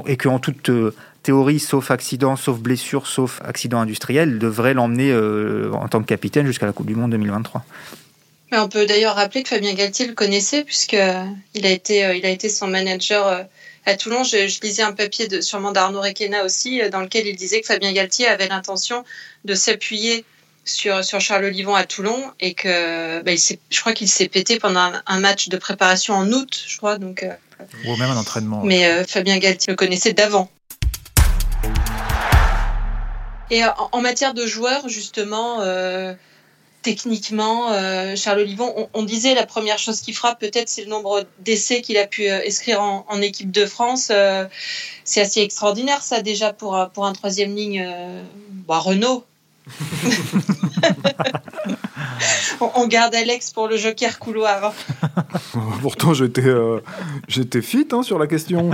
et 0.06 0.16
qu'en 0.16 0.38
toute 0.38 0.70
euh, 0.70 0.94
théorie, 1.22 1.58
sauf 1.58 1.90
accident, 1.90 2.36
sauf 2.36 2.58
blessure, 2.58 3.06
sauf 3.06 3.40
accident 3.44 3.80
industriel, 3.80 4.38
devrait 4.38 4.74
l'emmener 4.74 5.10
euh, 5.10 5.72
en 5.72 5.88
tant 5.88 6.00
que 6.00 6.06
capitaine 6.06 6.46
jusqu'à 6.46 6.66
la 6.66 6.72
Coupe 6.72 6.86
du 6.86 6.94
Monde 6.94 7.10
2023. 7.10 7.64
Mais 8.52 8.58
on 8.58 8.68
peut 8.68 8.86
d'ailleurs 8.86 9.16
rappeler 9.16 9.42
que 9.42 9.48
Fabien 9.48 9.74
Galtier 9.74 10.06
le 10.06 10.14
connaissait 10.14 10.64
puisqu'il 10.64 10.96
a 10.96 11.70
été, 11.70 12.04
euh, 12.04 12.14
il 12.14 12.24
a 12.24 12.30
été 12.30 12.48
son 12.48 12.68
manager 12.68 13.46
à 13.86 13.96
Toulon. 13.96 14.24
Je, 14.24 14.60
lisais 14.60 14.82
un 14.82 14.92
papier 14.92 15.28
de, 15.28 15.40
sûrement 15.40 15.72
d'Arnaud 15.72 16.00
Requena 16.00 16.44
aussi, 16.44 16.80
dans 16.90 17.00
lequel 17.00 17.26
il 17.26 17.36
disait 17.36 17.60
que 17.60 17.66
Fabien 17.66 17.92
Galtier 17.92 18.26
avait 18.26 18.48
l'intention 18.48 19.04
de 19.44 19.54
s'appuyer 19.54 20.24
sur, 20.64 21.04
sur 21.04 21.20
Charles 21.20 21.44
Olivon 21.44 21.74
à 21.74 21.84
Toulon 21.84 22.32
et 22.40 22.54
que 22.54 23.22
bah, 23.22 23.32
il 23.32 23.58
je 23.70 23.80
crois 23.80 23.92
qu'il 23.92 24.08
s'est 24.08 24.28
pété 24.28 24.58
pendant 24.58 24.92
un, 25.06 25.20
match 25.20 25.48
de 25.48 25.56
préparation 25.56 26.14
en 26.14 26.30
août, 26.32 26.64
je 26.66 26.76
crois. 26.76 26.98
Donc, 26.98 27.22
euh, 27.22 27.32
Ou 27.86 27.96
même 27.96 28.10
un 28.10 28.16
entraînement. 28.16 28.62
Mais 28.64 28.86
euh, 28.86 29.04
Fabien 29.04 29.38
Galtier 29.38 29.72
le 29.72 29.76
connaissait 29.76 30.12
d'avant. 30.12 30.50
Et 33.50 33.62
euh, 33.62 33.68
en, 33.92 34.00
matière 34.00 34.34
de 34.34 34.46
joueurs, 34.46 34.88
justement, 34.88 35.60
techniquement, 36.84 37.72
Charles 38.14 38.40
Olivon, 38.40 38.88
on, 38.92 39.02
disait 39.02 39.34
la 39.34 39.46
première 39.46 39.78
chose 39.78 40.00
qui 40.00 40.12
frappe 40.12 40.38
peut-être, 40.38 40.68
c'est 40.68 40.84
le 40.84 40.90
nombre 40.90 41.24
d'essais 41.40 41.82
qu'il 41.82 41.96
a 41.96 42.06
pu 42.06 42.28
inscrire 42.28 42.80
en, 42.80 43.04
en, 43.08 43.20
équipe 43.20 43.50
de 43.50 43.66
France. 43.66 44.12
c'est 45.04 45.20
assez 45.20 45.40
extraordinaire, 45.40 46.02
ça, 46.02 46.22
déjà, 46.22 46.52
pour, 46.52 46.88
pour 46.94 47.06
un 47.06 47.12
troisième 47.12 47.54
ligne. 47.54 47.84
Bah, 48.68 48.78
Renault, 48.78 49.24
on 52.60 52.86
garde 52.86 53.14
Alex 53.14 53.50
pour 53.50 53.68
le 53.68 53.76
joker 53.76 54.18
couloir. 54.18 54.72
Pourtant, 55.80 56.14
j'étais 56.14 56.46
euh, 56.46 56.80
j'étais 57.28 57.62
fit 57.62 57.86
hein, 57.92 58.02
sur 58.02 58.18
la 58.18 58.26
question. 58.26 58.70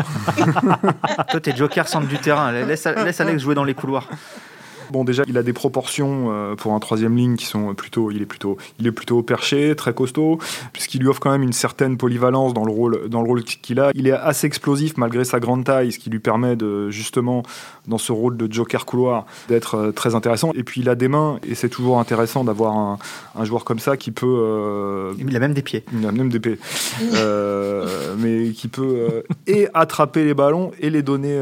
Toi, 1.31 1.41
t'es 1.41 1.55
joker 1.57 1.89
centre 1.89 2.09
du 2.09 2.19
terrain. 2.19 2.53
Laisse, 2.53 2.87
laisse 2.87 3.21
Alex 3.21 3.43
jouer 3.43 3.55
dans 3.55 3.65
les 3.65 3.75
couloirs. 3.75 4.09
Bon, 4.91 5.05
déjà, 5.05 5.23
il 5.29 5.39
a 5.39 5.43
des 5.43 5.53
proportions 5.53 6.33
euh, 6.33 6.57
pour 6.57 6.73
un 6.73 6.81
troisième 6.81 7.17
ligne 7.17 7.37
qui 7.37 7.47
sont 7.47 7.75
plutôt, 7.75 8.11
il 8.11 8.23
est 8.23 8.27
plutôt, 8.27 8.57
il 8.79 8.87
est 8.87 8.93
plutôt 8.93 9.23
perché, 9.23 9.75
très 9.77 9.95
costaud, 9.95 10.39
puisqu'il 10.73 11.01
lui 11.01 11.09
offre 11.09 11.21
quand 11.21 11.31
même 11.31 11.43
une 11.43 11.53
certaine 11.53 11.97
polyvalence 11.97 12.55
dans 12.55 12.65
le 12.65 12.73
rôle, 12.73 13.09
dans 13.09 13.23
le 13.23 13.29
rôle 13.29 13.45
qu'il 13.45 13.81
a. 13.81 13.93
Il 13.95 14.07
est 14.09 14.13
assez 14.13 14.47
explosif 14.47 14.97
malgré 14.97 15.25
sa 15.25 15.39
grande 15.39 15.65
taille, 15.65 15.93
ce 15.93 15.99
qui 15.99 16.11
lui 16.11 16.19
permet 16.19 16.57
de 16.57 16.91
justement 16.91 17.43
dans 17.91 17.99
ce 17.99 18.13
rôle 18.13 18.39
de 18.39 18.51
joker 18.51 18.87
couloir 18.87 19.27
d'être 19.49 19.75
euh, 19.75 19.93
très 19.93 20.15
intéressant. 20.15 20.53
Et 20.55 20.63
puis 20.63 20.81
il 20.81 20.89
a 20.89 20.95
des 20.95 21.09
mains 21.09 21.39
et 21.47 21.55
c'est 21.55 21.69
toujours 21.69 22.01
intéressant 22.01 22.45
d'avoir 22.45 22.77
un, 22.77 22.99
un, 23.39 23.45
joueur 23.45 23.65
comme 23.65 23.79
ça 23.79 23.97
qui 23.99 24.11
peut. 24.11 24.27
Euh, 24.27 25.13
il 25.19 25.37
a 25.37 25.39
même 25.39 25.53
des 25.53 25.63
pieds. 25.63 25.85
Il 25.93 26.07
a 26.07 26.13
même 26.13 26.31
des 26.31 26.41
pieds, 26.41 26.59
mais 28.19 28.51
qui 28.53 28.69
peut 28.69 29.25
et 29.47 29.69
attraper 29.75 30.25
les 30.25 30.35
ballons 30.35 30.71
et 30.81 30.89
les 30.89 31.03
donner 31.03 31.39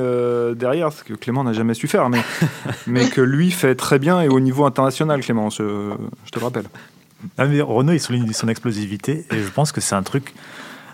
derrière, 0.57 0.93
ce 0.93 1.05
que 1.05 1.15
Clément 1.15 1.45
n'a 1.45 1.53
jamais 1.53 1.75
su 1.75 1.87
faire, 1.87 2.09
mais 2.09 2.23
mais 2.87 3.09
que 3.09 3.21
lui 3.21 3.51
fait 3.51 3.75
très 3.75 3.99
bien 3.99 4.21
et 4.21 4.29
au 4.29 4.41
niveau 4.41 4.65
international, 4.65 5.21
Clément, 5.21 5.51
je, 5.51 5.93
te 6.33 6.39
rappelle. 6.39 6.65
Ah, 7.37 7.45
Renault, 7.45 7.93
il 7.93 8.01
souligne 8.01 8.33
son 8.33 8.49
explosivité 8.49 9.27
et 9.31 9.43
je 9.43 9.51
pense 9.51 9.73
que 9.73 9.81
c'est 9.81 9.95
un 9.95 10.03
truc. 10.03 10.35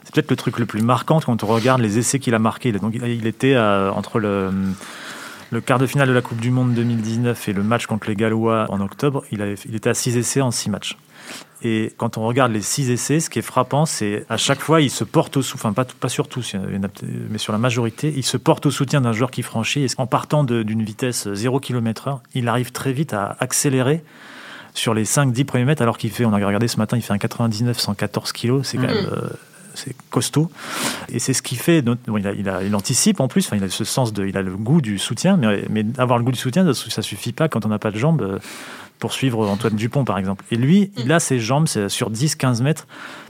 C'est 0.04 0.14
peut-être 0.14 0.30
le 0.30 0.36
truc 0.36 0.58
le 0.58 0.66
plus 0.66 0.82
marquant 0.82 1.20
quand 1.20 1.42
on 1.44 1.46
regarde 1.46 1.80
les 1.80 1.98
essais 1.98 2.18
qu'il 2.18 2.34
a 2.34 2.38
marqués. 2.38 2.72
Donc, 2.72 2.94
il 2.94 3.26
était 3.26 3.56
entre 3.56 4.18
le, 4.18 4.50
le 5.50 5.60
quart 5.60 5.78
de 5.78 5.86
finale 5.86 6.08
de 6.08 6.12
la 6.12 6.22
Coupe 6.22 6.40
du 6.40 6.50
Monde 6.50 6.74
2019 6.74 7.48
et 7.48 7.52
le 7.52 7.62
match 7.62 7.86
contre 7.86 8.08
les 8.08 8.16
Gallois 8.16 8.66
en 8.68 8.80
octobre. 8.80 9.24
Il, 9.30 9.42
avait, 9.42 9.54
il 9.66 9.74
était 9.74 9.90
à 9.90 9.94
6 9.94 10.16
essais 10.16 10.40
en 10.40 10.50
6 10.50 10.70
matchs. 10.70 10.96
Et 11.62 11.94
quand 11.96 12.18
on 12.18 12.26
regarde 12.26 12.52
les 12.52 12.60
six 12.60 12.90
essais, 12.90 13.20
ce 13.20 13.30
qui 13.30 13.38
est 13.38 13.42
frappant, 13.42 13.86
c'est 13.86 14.26
à 14.28 14.36
chaque 14.36 14.60
fois, 14.60 14.82
il 14.82 14.90
se 14.90 15.02
porte 15.02 15.38
au 15.38 15.42
soutien, 15.42 15.70
enfin 15.70 15.72
pas, 15.72 15.86
pas 15.98 16.10
sur 16.10 16.28
tous, 16.28 16.54
mais 17.30 17.38
sur 17.38 17.54
la 17.54 17.58
majorité, 17.58 18.12
il 18.14 18.22
se 18.22 18.36
porte 18.36 18.66
au 18.66 18.70
soutien 18.70 19.00
d'un 19.00 19.12
joueur 19.12 19.30
qui 19.30 19.42
franchit. 19.42 19.82
Et 19.82 19.86
en 19.96 20.06
partant 20.06 20.44
d'une 20.44 20.82
vitesse 20.82 21.26
0 21.32 21.60
km/h, 21.60 22.18
il 22.34 22.48
arrive 22.48 22.72
très 22.72 22.92
vite 22.92 23.14
à 23.14 23.36
accélérer 23.40 24.04
sur 24.74 24.92
les 24.92 25.04
5-10 25.04 25.44
premiers 25.44 25.64
mètres, 25.64 25.80
alors 25.80 25.96
qu'il 25.96 26.10
fait, 26.10 26.26
on 26.26 26.34
a 26.34 26.44
regardé 26.44 26.68
ce 26.68 26.76
matin, 26.76 26.98
il 26.98 27.02
fait 27.02 27.12
un 27.12 27.16
99-114 27.16 28.32
kg, 28.32 28.62
c'est 28.62 28.76
quand 28.76 28.82
mmh. 28.82 28.86
même. 28.86 29.06
Euh, 29.12 29.28
c'est 29.74 29.94
costaud. 30.10 30.50
Et 31.12 31.18
c'est 31.18 31.32
ce 31.32 31.42
qui 31.42 31.56
fait. 31.56 31.82
il, 31.82 32.74
anticipe 32.74 33.20
en 33.20 33.28
plus, 33.28 33.48
il 33.52 33.62
a 33.62 33.68
ce 33.68 33.84
sens 33.84 34.12
de. 34.12 34.26
Il 34.26 34.36
a 34.36 34.42
le 34.42 34.56
goût 34.56 34.80
du 34.80 34.98
soutien, 34.98 35.36
mais, 35.36 35.64
mais 35.70 35.84
avoir 35.98 36.18
le 36.18 36.24
goût 36.24 36.32
du 36.32 36.38
soutien, 36.38 36.72
ça, 36.72 37.02
suffit 37.02 37.32
pas 37.32 37.48
quand 37.48 37.66
on 37.66 37.68
n'a 37.68 37.78
pas 37.78 37.90
de 37.90 37.98
jambes. 37.98 38.22
Euh, 38.22 38.38
pour 39.00 39.12
suivre 39.12 39.46
Antoine 39.46 39.74
Dupont, 39.74 40.04
par 40.04 40.18
exemple. 40.18 40.44
Et 40.50 40.56
lui, 40.56 40.90
il 40.96 41.12
a 41.12 41.20
ses 41.20 41.38
jambes 41.38 41.66
sur 41.66 42.10
10-15 42.10 42.62
mètres 42.62 42.86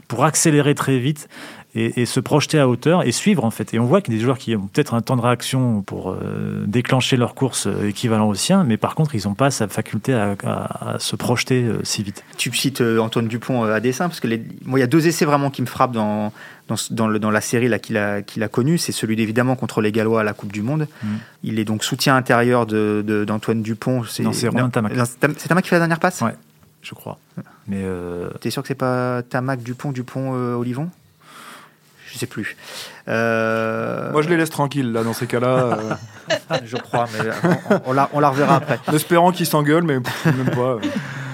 pour 0.07 0.23
accélérer 0.23 0.75
très 0.75 0.99
vite 0.99 1.27
et, 1.75 2.05
se 2.05 2.19
projeter 2.19 2.57
à 2.57 2.67
hauteur 2.67 3.05
et 3.05 3.11
suivre 3.11 3.43
en 3.43 3.51
fait. 3.51 3.73
Et 3.73 3.79
on 3.79 3.85
voit 3.85 4.01
qu'il 4.01 4.13
y 4.13 4.17
a 4.17 4.19
des 4.19 4.23
joueurs 4.23 4.37
qui 4.37 4.55
ont 4.55 4.67
peut-être 4.67 4.93
un 4.93 5.01
temps 5.01 5.17
de 5.17 5.21
réaction 5.21 5.81
pour 5.81 6.11
euh, 6.11 6.63
déclencher 6.65 7.17
leur 7.17 7.35
course 7.35 7.67
euh, 7.67 7.89
équivalent 7.89 8.27
au 8.29 8.33
sien, 8.33 8.63
mais 8.63 8.77
par 8.77 8.95
contre 8.95 9.13
ils 9.15 9.27
n'ont 9.27 9.33
pas 9.33 9.51
sa 9.51 9.67
faculté 9.67 10.13
à, 10.13 10.35
se 10.99 11.15
projeter 11.15 11.63
euh, 11.63 11.79
si 11.83 12.03
vite. 12.03 12.23
Tu 12.37 12.53
cites 12.53 12.81
Antoine 12.81 13.27
Dupont 13.27 13.63
à 13.63 13.79
dessein 13.79 14.07
parce 14.07 14.21
que 14.21 14.27
les... 14.27 14.41
moi 14.65 14.79
il 14.79 14.81
y 14.81 14.83
a 14.83 14.87
deux 14.87 15.05
essais 15.07 15.25
vraiment 15.25 15.49
qui 15.49 15.61
me 15.61 15.67
frappent 15.67 15.91
dans 15.91 16.31
dans, 16.67 16.75
dans, 16.89 17.07
le, 17.07 17.19
dans 17.19 17.29
la 17.29 17.41
série 17.41 17.69
qu'il 17.79 17.97
a 17.97 18.21
qu'il 18.21 18.41
a 18.41 18.47
connue, 18.47 18.77
c'est 18.77 18.91
celui 18.91 19.21
évidemment 19.21 19.55
contre 19.55 19.81
les 19.81 19.91
Gallois 19.91 20.21
à 20.21 20.23
la 20.23 20.33
Coupe 20.33 20.51
du 20.51 20.63
Monde. 20.63 20.87
Mm. 21.03 21.07
Il 21.43 21.59
est 21.59 21.65
donc 21.65 21.83
soutien 21.83 22.15
intérieur 22.15 22.65
de 22.65 23.25
d'Antoine 23.27 23.61
Dupont. 23.61 24.03
C'est 24.05 24.47
Romain 24.47 24.69
Tamac. 24.69 24.93
C'est 25.37 25.47
Tamac 25.47 25.63
qui 25.63 25.69
fait 25.69 25.75
la 25.75 25.81
dernière 25.81 25.99
passe? 25.99 26.21
Ouais, 26.21 26.35
je 26.81 26.95
crois. 26.95 27.19
Mais 27.67 27.83
t'es 28.39 28.49
sûr 28.49 28.61
que 28.61 28.67
c'est 28.67 28.75
pas 28.75 29.21
Tamac 29.23 29.61
Dupont 29.61 29.91
Dupont 29.91 30.31
Olivon? 30.31 30.89
Je 32.15 32.19
sais 32.19 32.27
plus. 32.27 32.55
Euh, 33.09 34.09
Moi, 34.13 34.21
je 34.21 34.29
les 34.29 34.37
laisse 34.37 34.49
tranquilles, 34.49 34.93
là, 34.93 35.03
dans 35.03 35.11
ces 35.11 35.27
cas-là. 35.27 35.79
Euh. 36.29 36.55
je 36.65 36.77
crois, 36.77 37.07
mais 37.13 37.29
on, 37.85 37.91
la, 37.91 38.09
on 38.13 38.21
la 38.21 38.29
reverra 38.29 38.55
après. 38.55 38.79
En 38.87 38.93
espérant 38.93 39.31
qu'ils 39.33 39.45
s'engueulent, 39.45 39.83
mais 39.83 39.95
même 40.25 40.49
pas. 40.55 40.77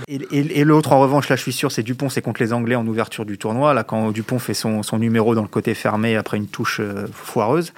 Et, 0.07 0.65
l'autre, 0.65 0.91
en 0.91 0.99
revanche, 0.99 1.29
là, 1.29 1.35
je 1.35 1.41
suis 1.41 1.53
sûr, 1.53 1.71
c'est 1.71 1.83
Dupont, 1.83 2.09
c'est 2.09 2.21
contre 2.21 2.41
les 2.41 2.51
Anglais 2.51 2.75
en 2.75 2.85
ouverture 2.87 3.25
du 3.25 3.37
tournoi. 3.37 3.73
Là, 3.75 3.83
quand 3.83 4.11
Dupont 4.11 4.39
fait 4.39 4.55
son, 4.55 4.81
son 4.81 4.97
numéro 4.97 5.35
dans 5.35 5.43
le 5.43 5.47
côté 5.47 5.75
fermé 5.75 6.15
après 6.17 6.37
une 6.37 6.47
touche 6.47 6.79
euh, 6.81 7.05
foireuse. 7.13 7.71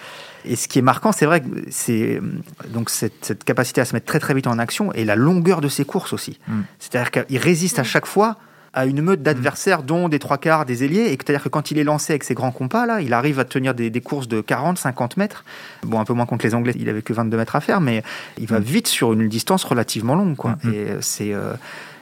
Et 0.46 0.56
ce 0.56 0.70
qui 0.70 0.80
est 0.80 0.84
marquant, 0.84 1.12
c'est 1.12 1.26
vrai 1.26 1.42
que 1.42 1.48
c'est 1.70 2.22
donc 2.70 2.90
cette, 2.90 3.26
cette, 3.26 3.44
capacité 3.44 3.82
à 3.82 3.86
se 3.86 3.94
mettre 3.94 4.06
très 4.06 4.20
très 4.20 4.34
vite 4.34 4.48
en 4.48 4.58
action 4.60 4.92
et 4.94 5.06
la 5.06 5.16
longueur 5.16 5.62
de 5.62 5.68
ses 5.68 5.86
courses 5.86 6.14
aussi. 6.14 6.40
Mm. 6.48 6.62
C'est-à-dire 6.80 7.12
qu'il 7.12 7.38
résiste 7.38 7.80
à 7.80 7.84
chaque 7.84 8.06
fois 8.06 8.38
à 8.74 8.86
une 8.86 9.02
meute 9.02 9.22
d'adversaires, 9.22 9.84
dont 9.84 10.10
des 10.10 10.20
trois 10.20 10.38
quarts 10.38 10.66
des 10.66 10.84
ailiers. 10.84 11.06
Et 11.06 11.12
c'est-à-dire 11.12 11.44
que 11.44 11.50
quand 11.50 11.70
il 11.72 11.78
est 11.78 11.84
lancé 11.84 12.14
avec 12.14 12.24
ses 12.24 12.34
grands 12.34 12.52
compas, 12.52 12.86
là, 12.86 13.02
il 13.02 13.14
arrive 13.14 13.40
à 13.40 13.46
tenir 13.46 13.74
des, 13.76 13.92
courses 14.02 14.28
de 14.28 14.42
40, 14.42 14.78
50 14.78 15.18
mètres. 15.18 15.46
Bon, 15.84 16.00
un 16.00 16.06
peu 16.06 16.14
moins 16.14 16.26
contre 16.26 16.46
les 16.46 16.56
Anglais, 16.56 16.74
il 16.78 16.90
avait 16.90 17.04
que 17.04 17.14
22 17.14 17.38
mètres 17.38 17.56
à 17.56 17.62
faire, 17.62 17.82
mais 17.82 18.04
il 18.40 18.48
va 18.48 18.60
mm. 18.60 18.64
vite 18.64 18.88
sur 18.88 19.14
une 19.14 19.28
distance 19.30 19.64
relativement 19.64 20.16
longue. 20.16 20.36
Quoi. 20.36 20.58
Mm, 20.64 20.70
mm. 20.70 20.74
Et 20.74 20.78
euh, 20.90 20.98
c'est. 21.02 21.34
Euh, 21.34 21.54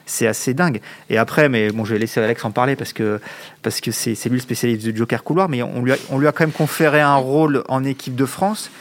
c'est 0.08 0.28
assez 0.28 0.54
dingue. 0.54 0.82
Et 1.10 1.18
après, 1.18 1.48
mais 1.48 1.70
bon, 1.70 1.86
je 1.86 1.94
vais 1.94 2.00
laisser 2.00 2.20
Alex 2.20 2.44
en 2.44 2.52
parler 2.52 2.76
parce 2.76 2.92
que 2.92 3.22
parce 3.62 3.80
que 3.80 3.92
c'est 3.92 4.26
lui 4.26 4.38
le 4.38 4.40
spécialiste 4.40 4.86
du 4.86 4.98
Joker 4.98 5.24
couloir, 5.24 5.48
mais 5.48 5.64
on 5.64 5.82
lui 5.84 5.94
a, 5.94 5.96
on 6.10 6.18
lui 6.18 6.28
a 6.28 6.34
quand 6.34 6.44
même 6.44 6.52
conféré 6.52 7.00
un 7.00 7.16
rôle 7.16 7.64
en 7.70 7.86
équipe 7.86 8.16
de 8.16 8.26
France 8.26 8.72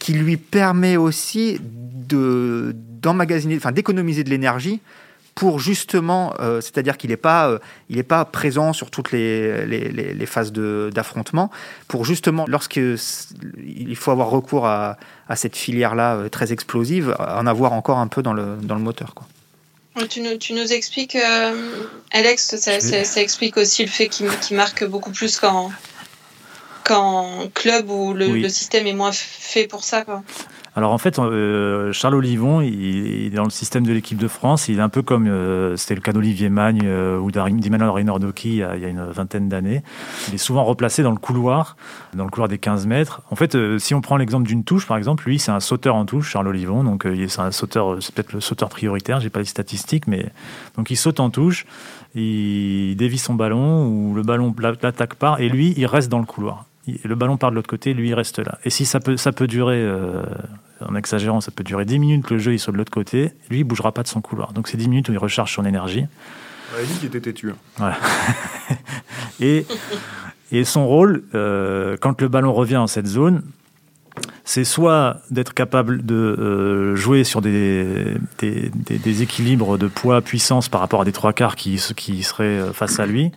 qui 0.00 0.14
lui 0.14 0.36
permet 0.36 0.96
aussi 0.96 1.60
de 1.62 2.74
d'emmagasiner, 2.74 3.56
enfin 3.56 3.70
d'économiser 3.70 4.24
de 4.24 4.30
l'énergie 4.30 4.80
pour 5.40 5.58
justement, 5.58 6.34
euh, 6.38 6.60
c'est-à-dire 6.60 6.98
qu'il 6.98 7.08
n'est 7.08 7.16
pas, 7.16 7.48
euh, 7.48 7.58
il 7.88 7.96
est 7.96 8.02
pas 8.02 8.26
présent 8.26 8.74
sur 8.74 8.90
toutes 8.90 9.10
les, 9.10 9.64
les, 9.64 9.88
les 9.88 10.26
phases 10.26 10.52
d'affrontement, 10.52 11.50
pour 11.88 12.04
justement, 12.04 12.44
lorsqu'il 12.46 12.98
faut 13.96 14.10
avoir 14.10 14.28
recours 14.28 14.66
à, 14.66 14.98
à 15.30 15.36
cette 15.36 15.56
filière-là 15.56 16.16
euh, 16.16 16.28
très 16.28 16.52
explosive, 16.52 17.16
en 17.18 17.46
avoir 17.46 17.72
encore 17.72 17.96
un 17.96 18.06
peu 18.06 18.22
dans 18.22 18.34
le, 18.34 18.58
dans 18.60 18.74
le 18.74 18.82
moteur. 18.82 19.14
Quoi. 19.14 19.26
Tu 20.08 20.20
nous, 20.20 20.36
tu 20.36 20.52
nous 20.52 20.74
expliques, 20.74 21.16
Alex, 22.10 22.56
ça, 22.56 22.78
ça, 22.80 23.20
explique 23.22 23.56
aussi 23.56 23.82
le 23.82 23.90
fait 23.90 24.08
qu'il 24.08 24.28
marque 24.58 24.84
beaucoup 24.84 25.10
plus 25.10 25.40
qu'en 25.40 25.70
club 27.54 27.88
où 27.88 28.12
le, 28.12 28.26
le, 28.26 28.48
système 28.50 28.86
est 28.86 28.92
moins 28.92 29.12
fait 29.12 29.66
pour 29.66 29.84
ça. 29.84 30.04
Quoi. 30.04 30.22
Alors 30.76 30.92
en 30.92 30.98
fait, 30.98 31.18
euh, 31.18 31.92
Charles 31.92 32.14
Olivon, 32.14 32.60
il, 32.60 33.26
est 33.26 33.30
dans 33.30 33.44
le 33.44 33.50
système 33.50 33.84
de 33.84 33.92
l'équipe 33.92 34.18
de 34.18 34.28
France. 34.28 34.68
Il 34.68 34.78
est 34.78 34.82
un 34.82 34.88
peu 34.88 35.02
comme 35.02 35.26
euh, 35.26 35.76
c'était 35.76 35.96
le 35.96 36.00
cas 36.00 36.12
d'Olivier 36.12 36.48
Magne 36.48 36.82
euh, 36.84 37.18
ou 37.18 37.32
d'Emmanuel 37.32 37.90
Reynordoki 37.90 38.50
il, 38.50 38.58
y 38.58 38.62
a 38.62 38.88
une 38.88 39.04
vingtaine 39.10 39.48
d'années. 39.48 39.82
Il 40.28 40.34
est 40.34 40.38
souvent 40.38 40.62
replacé 40.64 41.02
dans 41.02 41.10
le 41.10 41.18
couloir, 41.18 41.76
dans 42.14 42.24
le 42.24 42.30
couloir 42.30 42.48
des 42.48 42.58
15 42.58 42.86
mètres. 42.86 43.22
En 43.30 43.36
fait, 43.36 43.56
si 43.78 43.94
on 43.94 44.00
prend 44.00 44.16
l'exemple 44.16 44.46
d'une 44.46 44.62
touche, 44.62 44.86
par 44.86 44.96
exemple, 44.96 45.24
lui, 45.26 45.40
c'est 45.40 45.50
un 45.50 45.60
sauteur 45.60 45.96
en 45.96 46.04
touche, 46.04 46.30
Charles 46.30 46.48
Olivon. 46.48 46.84
Donc 46.84 47.06
c'est 47.28 47.40
un 47.40 47.50
sauteur, 47.50 47.96
peut-être 47.96 48.32
le 48.32 48.40
sauteur 48.40 48.68
prioritaire. 48.68 49.20
J'ai 49.20 49.30
pas 49.30 49.40
les 49.40 49.46
statistiques, 49.46 50.06
mais 50.06 50.26
donc 50.76 50.90
il 50.90 50.96
saute 50.96 51.18
en 51.18 51.30
touche, 51.30 51.66
il 52.14 52.94
dévie 52.96 53.18
son 53.18 53.34
ballon 53.34 53.86
ou 53.86 54.14
le 54.14 54.22
ballon 54.22 54.54
l'attaque 54.58 55.14
part 55.14 55.40
et 55.40 55.48
lui, 55.48 55.74
il 55.76 55.86
reste 55.86 56.08
dans 56.08 56.20
le 56.20 56.26
couloir 56.26 56.66
le 56.86 57.14
ballon 57.14 57.36
part 57.36 57.50
de 57.50 57.56
l'autre 57.56 57.68
côté, 57.68 57.94
lui 57.94 58.08
il 58.08 58.14
reste 58.14 58.38
là. 58.38 58.58
Et 58.64 58.70
si 58.70 58.86
ça 58.86 59.00
peut, 59.00 59.16
ça 59.16 59.32
peut 59.32 59.46
durer, 59.46 59.80
euh, 59.80 60.22
en 60.80 60.94
exagérant, 60.94 61.40
ça 61.40 61.50
peut 61.50 61.64
durer 61.64 61.84
10 61.84 61.98
minutes 61.98 62.26
que 62.26 62.34
le 62.34 62.40
jeu 62.40 62.52
il 62.52 62.58
soit 62.58 62.72
de 62.72 62.78
l'autre 62.78 62.92
côté, 62.92 63.32
lui 63.50 63.60
il 63.60 63.64
bougera 63.64 63.92
pas 63.92 64.02
de 64.02 64.08
son 64.08 64.20
couloir. 64.20 64.52
Donc 64.52 64.68
c'est 64.68 64.76
10 64.76 64.88
minutes 64.88 65.08
où 65.08 65.12
il 65.12 65.18
recharge 65.18 65.54
son 65.54 65.64
énergie. 65.64 66.06
Il 66.80 66.86
dit 66.86 66.94
qu'il 66.94 67.08
était 67.08 67.20
têtu. 67.20 67.52
Voilà. 67.76 67.98
et, 69.40 69.66
et 70.52 70.64
son 70.64 70.86
rôle, 70.86 71.24
euh, 71.34 71.96
quand 72.00 72.20
le 72.20 72.28
ballon 72.28 72.52
revient 72.52 72.76
en 72.76 72.86
cette 72.86 73.06
zone, 73.06 73.42
c'est 74.44 74.64
soit 74.64 75.20
d'être 75.30 75.52
capable 75.52 76.04
de 76.04 76.14
euh, 76.14 76.96
jouer 76.96 77.24
sur 77.24 77.40
des, 77.40 78.14
des, 78.38 78.70
des, 78.70 79.22
équilibres 79.22 79.78
de 79.78 79.86
poids-puissance 79.86 80.68
par 80.68 80.80
rapport 80.80 81.02
à 81.02 81.04
des 81.04 81.12
trois 81.12 81.32
quarts 81.32 81.56
qui, 81.56 81.80
qui 81.96 82.22
seraient 82.22 82.72
face 82.72 82.98
à 82.98 83.06
lui, 83.06 83.32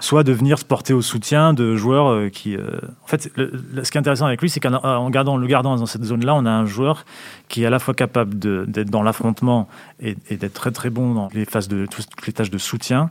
soit 0.00 0.24
de 0.24 0.32
venir 0.32 0.58
se 0.58 0.64
porter 0.64 0.92
au 0.92 1.02
soutien 1.02 1.52
de 1.52 1.76
joueurs 1.76 2.08
euh, 2.08 2.28
qui. 2.28 2.56
Euh, 2.56 2.78
en 3.04 3.06
fait, 3.06 3.30
ce 3.36 3.90
qui 3.90 3.98
est 3.98 4.00
intéressant 4.00 4.26
avec 4.26 4.40
lui, 4.40 4.50
c'est 4.50 4.60
qu'en 4.60 5.10
gardant, 5.10 5.36
le 5.36 5.46
gardant 5.46 5.76
dans 5.76 5.86
cette 5.86 6.04
zone-là, 6.04 6.34
on 6.34 6.46
a 6.46 6.50
un 6.50 6.66
joueur 6.66 7.04
qui 7.48 7.62
est 7.62 7.66
à 7.66 7.70
la 7.70 7.78
fois 7.78 7.94
capable 7.94 8.38
d'être 8.38 8.90
dans 8.90 9.02
l'affrontement 9.02 9.68
et, 10.00 10.16
d'être 10.30 10.52
très 10.52 10.70
très 10.72 10.90
bon 10.90 11.14
dans 11.14 11.28
les 11.32 11.44
phases 11.44 11.68
de 11.68 11.86
toutes 11.86 12.26
les 12.26 12.32
tâches 12.32 12.50
de 12.50 12.58
soutien, 12.58 13.10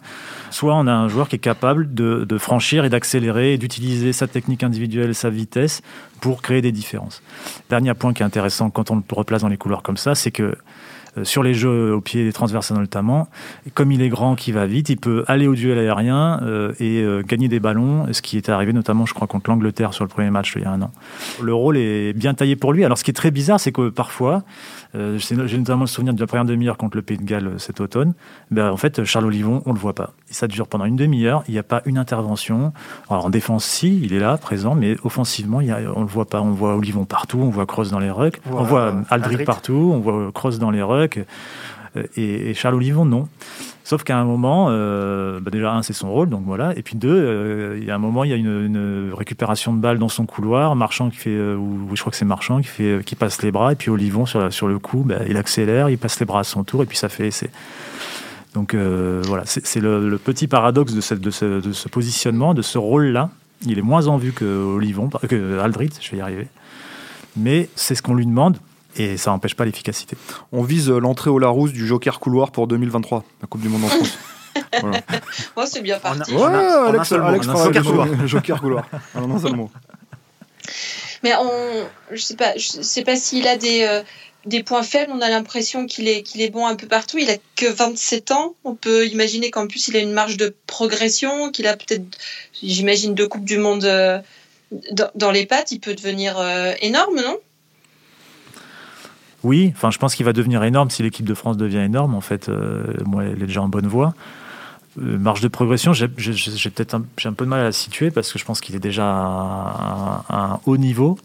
soit 0.52 0.76
on 0.76 0.88
a 0.88 0.94
un 0.94 1.08
joueur 1.08 1.30
qui 1.30 1.38
est 1.38 1.40
capable 1.40 1.94
de, 1.94 2.26
de 2.28 2.38
franchir 2.38 2.86
et 2.86 2.90
d'accélérer 2.90 3.54
et 3.54 3.58
d'utiliser 3.58 4.14
sa 4.14 4.28
technique 4.28 4.64
individuelle, 4.64 5.16
sa 5.16 5.30
vitesse 5.30 5.82
pour 6.20 6.42
créer 6.42 6.62
des 6.62 6.72
différences. 6.72 7.22
Dernier 7.70 7.94
point 7.94 8.14
qui 8.14 8.24
est 8.24 8.26
intéressant 8.26 8.70
quand 8.70 8.92
on 8.92 8.96
le 8.96 9.04
replace 9.12 9.42
dans 9.42 9.48
les 9.48 9.58
couleurs 9.58 9.84
comme 9.84 9.98
ça, 9.98 10.16
c'est 10.16 10.32
que 10.32 10.56
sur 11.24 11.44
les 11.44 11.54
jeux 11.54 11.94
au 11.94 12.02
pied 12.02 12.32
transversal 12.34 12.78
notamment. 12.78 13.28
comme 13.74 13.92
il 13.92 14.02
est 14.02 14.10
grand, 14.10 14.36
qui 14.36 14.52
va 14.52 14.66
vite, 14.66 14.90
il 14.90 14.98
peut 14.98 15.24
aller 15.28 15.48
au 15.48 15.56
duel 15.56 15.78
aérien 15.78 16.40
euh, 16.44 16.74
et 16.80 17.02
euh, 17.02 17.22
gagner 17.22 17.48
des 17.48 17.60
ballons, 17.60 18.08
ce 18.12 18.22
qui 18.22 18.38
est 18.38 18.50
arrivé 18.50 18.74
notamment, 18.74 19.06
je 19.06 19.14
crois, 19.14 19.28
contre 19.28 19.50
l'Angleterre 19.50 19.94
sur 19.94 20.04
le 20.04 20.10
premier 20.10 20.30
match 20.30 20.54
il 20.56 20.64
y 20.64 20.66
a 20.66 20.72
un 20.72 20.82
an. 20.82 20.92
Le 21.42 21.54
rôle 21.54 21.78
est 21.78 22.14
bien 22.14 22.34
taillé 22.34 22.56
pour 22.56 22.74
lui. 22.74 22.84
Alors, 22.86 22.98
ce 22.98 23.04
qui 23.04 23.12
est 23.12 23.16
très 23.16 23.32
bizarre, 23.32 23.60
c'est 23.60 23.72
que 23.72 23.90
parfois, 23.90 24.44
j'ai 24.94 25.58
notamment 25.58 25.82
le 25.82 25.88
souvenir 25.88 26.14
de 26.14 26.20
la 26.20 26.28
première 26.28 26.46
demi-heure 26.46 26.78
contre 26.78 26.98
le 26.98 27.02
Pays 27.02 27.18
de 27.18 27.24
Galles 27.24 27.54
cet 27.58 27.82
automne. 27.82 28.14
Ben, 28.52 28.70
en 28.72 28.78
fait, 28.78 29.04
Charles 29.04 29.26
Olivon, 29.26 29.62
on 29.66 29.74
le 29.74 29.80
voit 29.80 29.96
pas. 29.96 30.14
Ça 30.30 30.48
dure 30.48 30.68
pendant 30.68 30.86
une 30.86 30.96
demi-heure. 30.96 31.44
Il 31.48 31.54
n'y 31.54 31.60
a 31.60 31.64
pas 31.64 31.82
une 31.86 31.98
intervention. 31.98 32.74
Alors, 33.10 33.26
en 33.26 33.30
défense, 33.30 33.66
si, 33.66 34.00
il 34.02 34.14
est 34.14 34.20
là, 34.20 34.38
présent, 34.38 34.76
mais 34.76 34.96
offensivement, 35.04 35.62
il 35.62 35.68
y 35.68 35.72
a, 35.72 35.80
on 35.96 36.02
le 36.02 36.08
voit 36.08 36.26
pas. 36.26 36.42
On 36.42 36.52
voit 36.52 36.76
Olivon 36.76 37.06
partout, 37.06 37.40
on 37.42 37.50
voit 37.50 37.66
Kroos 37.66 37.90
dans 37.90 38.00
les 38.00 38.12
rucks, 38.12 38.40
on 38.52 38.64
voit 38.64 38.94
Aldric, 39.10 39.46
partout, 39.46 39.92
on 39.94 40.00
voit 40.00 40.32
Kroos 40.34 40.58
dans 40.58 40.72
les 40.72 40.82
rucks 40.82 41.05
Et, 42.18 42.54
Charles 42.54 42.76
Olivon, 42.76 43.06
non. 43.06 43.28
Sauf 43.86 44.04
qu'à 44.04 44.18
un 44.18 44.26
moment, 44.26 44.66
bah 45.40 45.52
déjà, 45.52 45.74
un, 45.74 45.82
c'est 45.84 45.94
son 45.94 46.12
rôle, 46.12 46.30
donc 46.30 46.44
voilà. 46.46 46.76
Et 46.76 46.82
puis 46.82 46.96
deux, 46.96 47.78
il 47.78 47.86
y 47.86 47.92
a 47.92 47.96
un 47.96 48.00
moment, 48.00 48.24
il 48.24 48.32
y 48.32 48.34
a 48.34 48.36
une, 48.36 49.12
récupération 49.14 49.74
de 49.74 49.80
balles 49.80 50.00
dans 50.00 50.10
son 50.10 50.26
couloir. 50.26 50.76
Marchand 50.76 51.10
qui 51.10 51.18
fait, 51.18 51.40
ou 51.40 51.88
je 51.94 52.00
crois 52.02 52.12
que 52.12 52.18
c'est 52.18 52.26
Marchand 52.26 52.60
qui, 52.62 52.68
fait, 52.68 53.02
qui 53.06 53.16
passe 53.16 53.42
les 53.44 53.52
bras. 53.52 53.74
Et 53.74 53.76
puis 53.76 53.92
Olivon, 53.92 54.26
sur, 54.26 54.52
sur 54.52 54.68
le 54.68 54.80
coup, 54.80 55.04
bah, 55.06 55.20
il 55.30 55.38
accélère, 55.38 55.90
il 55.90 55.98
passe 55.98 56.20
les 56.20 56.26
bras 56.26 56.40
à 56.40 56.44
son 56.44 56.64
tour, 56.64 56.84
et 56.84 56.86
puis 56.86 56.98
ça 56.98 57.10
fait 57.10 57.28
essai. 57.28 57.50
Donc 58.56 58.74
euh, 58.74 59.22
voilà, 59.26 59.44
c'est 59.46 59.82
le, 59.82 60.18
petit 60.18 60.48
paradoxe 60.48 60.94
de, 60.94 61.02
ce, 61.02 61.88
positionnement, 61.90 62.54
de 62.54 62.62
ce 62.62 62.78
rôle-là. 62.78 63.30
Il 63.66 63.78
est 63.78 63.84
moins 63.84 64.08
en 64.08 64.18
vue 64.18 64.32
que 64.32 64.46
Olivon, 64.46 65.10
que 65.10 65.60
Aldrit, 65.60 65.92
je 66.00 66.12
vais 66.12 66.18
y 66.18 66.22
arriver. 66.22 66.48
Mais 67.36 67.70
c'est 67.76 67.96
ce 67.96 68.02
qu'on 68.02 68.14
lui 68.14 68.26
demande 68.26 68.58
et 68.98 69.18
ça 69.18 69.32
n'empêche 69.32 69.56
pas 69.56 69.66
l'efficacité. 69.66 70.18
On 70.52 70.64
vise 70.64 70.90
l'entrée 70.90 71.30
au 71.30 71.40
Larousse 71.40 71.72
du 71.72 71.86
Joker 71.88 72.20
couloir 72.20 72.52
pour 72.52 72.68
2023, 72.68 73.24
la 73.42 73.48
Coupe 73.48 73.62
du 73.62 73.70
Monde 73.70 73.86
en 73.86 73.88
France. 73.88 74.18
voilà. 74.82 75.68
c'est 75.68 75.82
bien 75.82 76.00
parti. 76.00 76.34
Ouais, 76.34 76.44
Alex, 76.44 77.12
Alex 77.12 77.46
Joker 77.64 77.84
couloir. 77.84 78.28
Joker 78.28 78.62
couloir. 78.62 78.88
Mais 81.24 81.34
on, 81.36 81.88
je 82.12 82.22
sais 82.22 82.36
pas, 82.36 82.56
je 82.56 82.82
sais 82.82 83.04
pas 83.04 83.16
s'il 83.16 83.48
a 83.48 83.58
des, 83.58 83.84
euh, 83.84 84.04
des 84.46 84.64
points 84.64 84.84
faibles. 84.84 85.12
On 85.14 85.22
a 85.22 85.30
l'impression 85.30 85.88
qu'il 85.88 86.08
est, 86.08 86.22
qu'il 86.22 86.42
est 86.42 86.50
bon 86.50 86.66
un 86.68 86.76
peu 86.76 86.88
partout. 86.88 87.18
Il 87.18 87.30
a 87.30 87.38
que 87.56 87.66
27 87.66 88.32
ans. 88.32 88.56
On 88.64 88.76
peut 88.76 89.08
imaginer 89.08 89.52
qu'en 89.52 89.68
plus, 89.68 89.88
il 89.88 89.98
a 89.98 90.00
une 90.00 90.14
marge 90.14 90.38
de 90.38 90.56
progression, 90.68 91.52
qu'il 91.52 91.68
a 91.68 91.76
peut-être, 91.76 92.06
j'imagine, 92.62 93.16
deux 93.16 93.28
Coupes 93.28 93.46
du 93.46 93.58
Monde 93.58 93.86
euh, 93.86 94.20
dans, 95.16 95.32
les 95.32 95.46
pattes. 95.46 95.72
Il 95.72 95.80
peut 95.80 95.96
devenir 95.96 96.38
euh, 96.38 96.74
énorme, 96.82 97.16
non? 97.16 97.38
Oui, 99.46 99.72
enfin, 99.76 99.92
je 99.92 100.00
pense 100.00 100.16
qu'il 100.16 100.26
va 100.26 100.34
devenir 100.34 100.64
énorme 100.64 100.90
si 100.90 101.04
l'équipe 101.04 101.26
de 101.26 101.36
France 101.36 101.56
devient 101.56 101.78
énorme. 101.78 102.16
En 102.16 102.22
fait, 102.22 102.50
euh, 102.50 102.84
moi, 103.06 103.26
elle 103.26 103.44
est 103.44 103.46
déjà 103.46 103.62
en 103.62 103.68
bonne 103.68 103.86
voie. 103.86 104.16
marge 104.98 105.42
de 105.42 105.48
progression, 105.48 105.94
j'ai 105.94 106.08
peut-être 106.08 106.96
un, 106.96 107.34
peu 107.34 107.46
de 107.46 107.50
mal 107.50 107.60
à 107.60 107.64
la 107.66 107.72
situer 107.72 108.10
parce 108.10 108.34
que 108.34 108.40
je 108.40 108.44
pense 108.44 108.60
qu'il 108.60 108.76
est 108.76 108.80
déjà 108.80 109.06
à 109.06 110.24
un 110.30 110.60
haut 110.66 110.78
niveau 110.78 111.20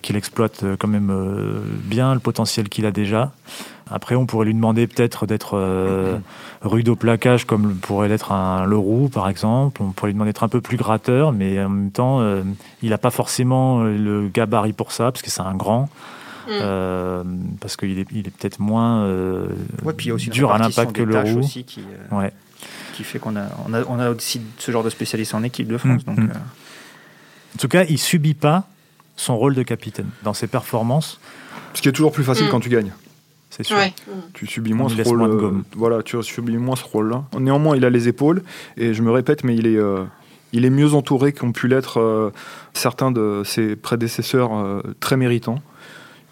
qu'il 0.00 0.16
exploite 0.16 0.62
euh, 0.62 0.76
quand 0.78 0.88
même 0.88 1.10
euh, 1.10 1.60
bien 1.84 2.14
le 2.14 2.20
potentiel 2.20 2.68
qu'il 2.68 2.86
a 2.86 2.92
déjà. 2.92 3.32
Après, 3.90 4.14
on 4.14 4.26
pourrait 4.26 4.46
lui 4.46 4.54
demander 4.54 4.86
peut-être 4.86 5.26
d'être 5.26 5.56
euh, 5.56 6.16
rude 6.62 6.88
au 6.88 6.94
plaquage 6.94 7.44
comme 7.44 7.74
pourrait 7.74 8.08
l'être 8.08 8.30
un 8.30 8.64
Leroux, 8.64 9.08
par 9.12 9.28
exemple. 9.28 9.82
On 9.82 9.90
pourrait 9.90 10.10
lui 10.10 10.14
demander 10.14 10.28
d'être 10.28 10.44
un 10.44 10.48
peu 10.48 10.60
plus 10.60 10.76
gratteur, 10.76 11.32
mais 11.32 11.60
en 11.60 11.68
même 11.68 11.90
temps, 11.90 12.24
il 12.82 12.90
n'a 12.90 12.98
pas 12.98 13.10
forcément 13.10 13.82
le 13.82 14.28
gabarit 14.32 14.72
pour 14.74 14.92
ça, 14.92 15.10
parce 15.10 15.22
que 15.22 15.30
c'est 15.30 15.42
un 15.42 15.56
grand. 15.56 15.88
Mm. 16.50 17.56
parce 17.60 17.76
qu'il 17.76 17.98
est, 17.98 18.06
il 18.12 18.26
est 18.26 18.30
peut-être 18.30 18.58
moins 18.58 19.06
dur 20.30 20.52
à 20.52 20.58
l'impact 20.58 20.92
que 20.92 21.02
le 21.02 21.18
roux. 21.18 21.40
Qui, 21.40 21.84
ouais. 22.12 22.32
qui 22.94 23.04
fait 23.04 23.18
qu'on 23.18 23.36
a 23.36 23.46
on, 23.66 23.74
a, 23.74 23.82
on 23.88 23.98
a 23.98 24.10
aussi 24.10 24.40
ce 24.58 24.72
genre 24.72 24.84
de 24.84 24.90
spécialistes 24.90 25.34
en 25.34 25.42
équipe 25.42 25.68
de 25.68 25.78
France. 25.78 26.02
Mm. 26.02 26.14
Donc, 26.14 26.18
mm. 26.18 26.32
En 27.54 27.58
tout 27.58 27.68
cas, 27.68 27.84
il 27.84 27.98
subit 27.98 28.34
pas 28.34 28.68
son 29.16 29.36
rôle 29.36 29.54
de 29.54 29.62
capitaine 29.62 30.08
dans 30.22 30.34
ses 30.34 30.46
performances. 30.46 31.20
Ce 31.74 31.82
qui 31.82 31.88
est 31.88 31.92
toujours 31.92 32.12
plus 32.12 32.24
facile 32.24 32.48
quand 32.50 32.60
tu 32.60 32.68
gagnes. 32.68 32.92
C'est 33.50 33.64
sûr. 33.64 33.76
Tu 34.32 34.46
subis 34.46 34.72
moins 34.72 34.88
ce 34.88 35.02
rôle. 35.02 35.22
Euh, 35.22 35.50
voilà, 35.76 36.02
tu 36.02 36.20
subis 36.22 36.56
moins 36.56 36.76
ce 36.76 36.84
rôle-là. 36.84 37.24
Néanmoins, 37.38 37.76
il 37.76 37.84
a 37.84 37.90
les 37.90 38.08
épaules 38.08 38.42
et 38.76 38.94
je 38.94 39.02
me 39.02 39.10
répète, 39.10 39.44
mais 39.44 39.56
il 39.56 39.66
est, 39.66 39.76
euh, 39.76 40.04
il 40.52 40.64
est 40.64 40.70
mieux 40.70 40.94
entouré 40.94 41.32
qu'ont 41.32 41.52
pu 41.52 41.66
l'être 41.66 41.98
euh, 41.98 42.30
certains 42.72 43.10
de 43.10 43.42
ses 43.44 43.76
prédécesseurs 43.76 44.50
très 45.00 45.16
méritants 45.16 45.60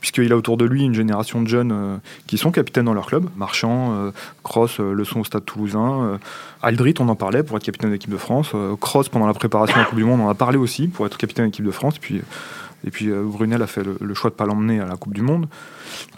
puisqu'il 0.00 0.32
a 0.32 0.36
autour 0.36 0.56
de 0.56 0.64
lui 0.64 0.82
une 0.82 0.94
génération 0.94 1.42
de 1.42 1.48
jeunes 1.48 2.00
qui 2.26 2.38
sont 2.38 2.50
capitaines 2.50 2.84
dans 2.84 2.94
leur 2.94 3.06
club. 3.06 3.28
Marchand, 3.36 4.12
Cross, 4.42 4.78
le 4.78 5.04
son 5.04 5.20
au 5.20 5.24
Stade 5.24 5.44
Toulousain, 5.44 6.18
Aldrit, 6.62 6.94
on 7.00 7.08
en 7.08 7.16
parlait 7.16 7.42
pour 7.42 7.56
être 7.56 7.64
capitaine 7.64 7.90
de 7.90 7.94
l'équipe 7.94 8.10
de 8.10 8.16
France, 8.16 8.52
Cross 8.80 9.08
pendant 9.08 9.26
la 9.26 9.34
préparation 9.34 9.76
de 9.76 9.80
la 9.80 9.86
Coupe 9.86 9.98
du 9.98 10.04
Monde, 10.04 10.20
on 10.20 10.26
en 10.26 10.30
a 10.30 10.34
parlé 10.34 10.56
aussi 10.56 10.88
pour 10.88 11.06
être 11.06 11.16
capitaine 11.16 11.46
de 11.46 11.50
l'équipe 11.50 11.64
de 11.64 11.70
France, 11.70 11.98
puis 11.98 12.20
et 12.86 12.90
puis 12.90 13.10
euh, 13.10 13.22
Brunel 13.24 13.60
a 13.62 13.66
fait 13.66 13.82
le, 13.82 14.14
choix 14.14 14.30
de 14.30 14.34
ne 14.34 14.38
pas 14.38 14.46
l'emmener 14.46 14.80
à 14.80 14.86
la 14.86 14.96
Coupe 14.96 15.12
du 15.12 15.22
Monde. 15.22 15.46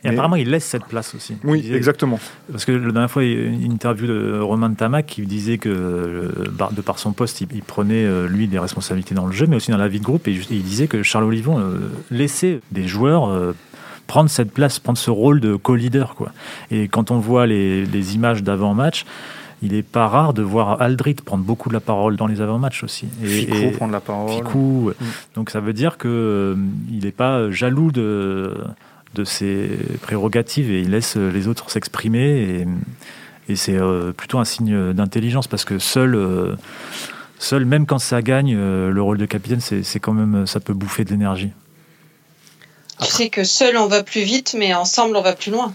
Et 0.04 0.08
apparemment, 0.08 0.36
il 0.36 0.50
laisse 0.50 0.64
cette 0.64 0.84
place 0.84 1.14
aussi. 1.14 1.36
Oui, 1.44 1.70
exactement. 1.72 2.18
Parce 2.50 2.64
que 2.64 2.72
la 2.72 2.92
dernière 2.92 3.10
fois, 3.10 3.24
il 3.24 3.32
y 3.32 3.36
a 3.36 3.46
une 3.46 3.72
interview 3.72 4.06
de 4.06 4.38
Romain 4.38 4.72
Tamac 4.74 5.06
qui 5.06 5.22
disait 5.22 5.58
que, 5.58 5.68
euh, 5.68 6.28
de 6.72 6.80
par 6.82 6.98
son 6.98 7.12
poste, 7.12 7.40
il, 7.40 7.62
prenait, 7.62 8.04
euh, 8.04 8.28
lui, 8.28 8.46
des 8.46 8.58
responsabilités 8.58 9.14
dans 9.14 9.26
le 9.26 9.32
jeu, 9.32 9.46
mais 9.46 9.56
aussi 9.56 9.70
dans 9.70 9.78
la 9.78 9.88
vie 9.88 10.00
de 10.00 10.04
groupe. 10.04 10.28
Et 10.28 10.38
il 10.50 10.62
disait 10.62 10.86
que 10.86 11.02
Charles 11.02 11.24
Olivon 11.24 11.62
laissait 12.10 12.60
des 12.72 12.86
joueurs 12.86 13.54
prendre 14.10 14.28
cette 14.28 14.50
place, 14.50 14.80
prendre 14.80 14.98
ce 14.98 15.12
rôle 15.12 15.38
de 15.38 15.54
co-leader. 15.54 16.16
Quoi. 16.16 16.32
Et 16.72 16.88
quand 16.88 17.12
on 17.12 17.20
voit 17.20 17.46
les, 17.46 17.86
les 17.86 18.16
images 18.16 18.42
d'avant-match, 18.42 19.04
il 19.62 19.70
n'est 19.70 19.84
pas 19.84 20.08
rare 20.08 20.34
de 20.34 20.42
voir 20.42 20.82
Aldrit 20.82 21.14
prendre 21.14 21.44
beaucoup 21.44 21.68
de 21.68 21.74
la 21.74 21.80
parole 21.80 22.16
dans 22.16 22.26
les 22.26 22.40
avant-matchs 22.40 22.82
aussi. 22.82 23.06
Et, 23.22 23.28
Ficou 23.28 23.70
prendre 23.76 23.92
la 23.92 24.00
parole. 24.00 24.32
Ficou, 24.32 24.90
mm. 24.90 25.04
Donc 25.36 25.50
ça 25.50 25.60
veut 25.60 25.72
dire 25.72 25.96
qu'il 25.96 26.10
euh, 26.10 26.56
n'est 26.90 27.12
pas 27.12 27.52
jaloux 27.52 27.92
de, 27.92 28.56
de 29.14 29.22
ses 29.22 29.70
prérogatives 30.02 30.72
et 30.72 30.80
il 30.80 30.90
laisse 30.90 31.14
les 31.14 31.46
autres 31.46 31.70
s'exprimer. 31.70 32.66
Et, 33.48 33.54
c'est 33.54 33.76
euh, 33.76 34.12
plutôt 34.12 34.38
un 34.38 34.44
signe 34.44 34.92
d'intelligence 34.92 35.46
parce 35.46 35.64
que 35.64 35.78
seul, 35.78 36.16
euh, 36.16 36.56
seul, 37.38 37.64
même 37.64 37.86
quand 37.86 38.00
ça 38.00 38.22
gagne, 38.22 38.56
le 38.56 39.02
rôle 39.02 39.18
de 39.18 39.26
capitaine, 39.26 39.60
c'est 39.60 40.00
quand 40.00 40.14
même, 40.14 40.46
ça 40.46 40.58
peut 40.58 40.74
bouffer 40.74 41.04
de 41.04 41.10
l'énergie. 41.10 41.50
Tu 43.02 43.10
sais 43.10 43.30
que 43.30 43.44
seul 43.44 43.76
on 43.76 43.86
va 43.86 44.02
plus 44.02 44.22
vite, 44.22 44.54
mais 44.58 44.74
ensemble 44.74 45.16
on 45.16 45.22
va 45.22 45.34
plus 45.34 45.50
loin. 45.50 45.74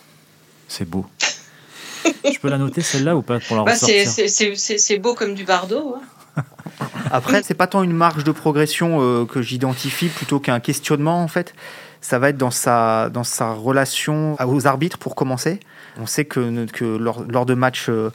C'est 0.68 0.88
beau. 0.88 1.06
Je 2.26 2.40
peux 2.40 2.50
la 2.50 2.58
noter 2.58 2.82
celle-là 2.82 3.16
ou 3.16 3.22
pas 3.22 3.40
pour 3.40 3.58
la 3.58 3.64
bah, 3.64 3.76
C'est 3.76 4.98
beau 5.00 5.14
comme 5.14 5.36
du 5.36 5.44
bardeau. 5.44 5.98
Hein. 5.98 6.44
Après, 7.12 7.44
c'est 7.44 7.54
pas 7.54 7.68
tant 7.68 7.84
une 7.84 7.94
marge 7.94 8.24
de 8.24 8.32
progression 8.32 9.00
euh, 9.02 9.26
que 9.26 9.42
j'identifie 9.42 10.08
plutôt 10.08 10.40
qu'un 10.40 10.60
questionnement 10.60 11.24
en 11.24 11.28
fait. 11.28 11.54
Ça 12.02 12.20
va 12.20 12.30
être 12.30 12.38
dans 12.38 12.52
sa, 12.52 13.10
dans 13.10 13.24
sa 13.24 13.54
relation 13.54 14.36
aux 14.40 14.68
arbitres 14.68 14.98
pour 14.98 15.16
commencer. 15.16 15.60
On 15.98 16.06
sait 16.06 16.26
que, 16.26 16.66
que 16.66 16.86
lors, 16.86 17.24
lors 17.28 17.46
de 17.46 17.56
matchs 17.56 17.88
euh, 17.90 18.12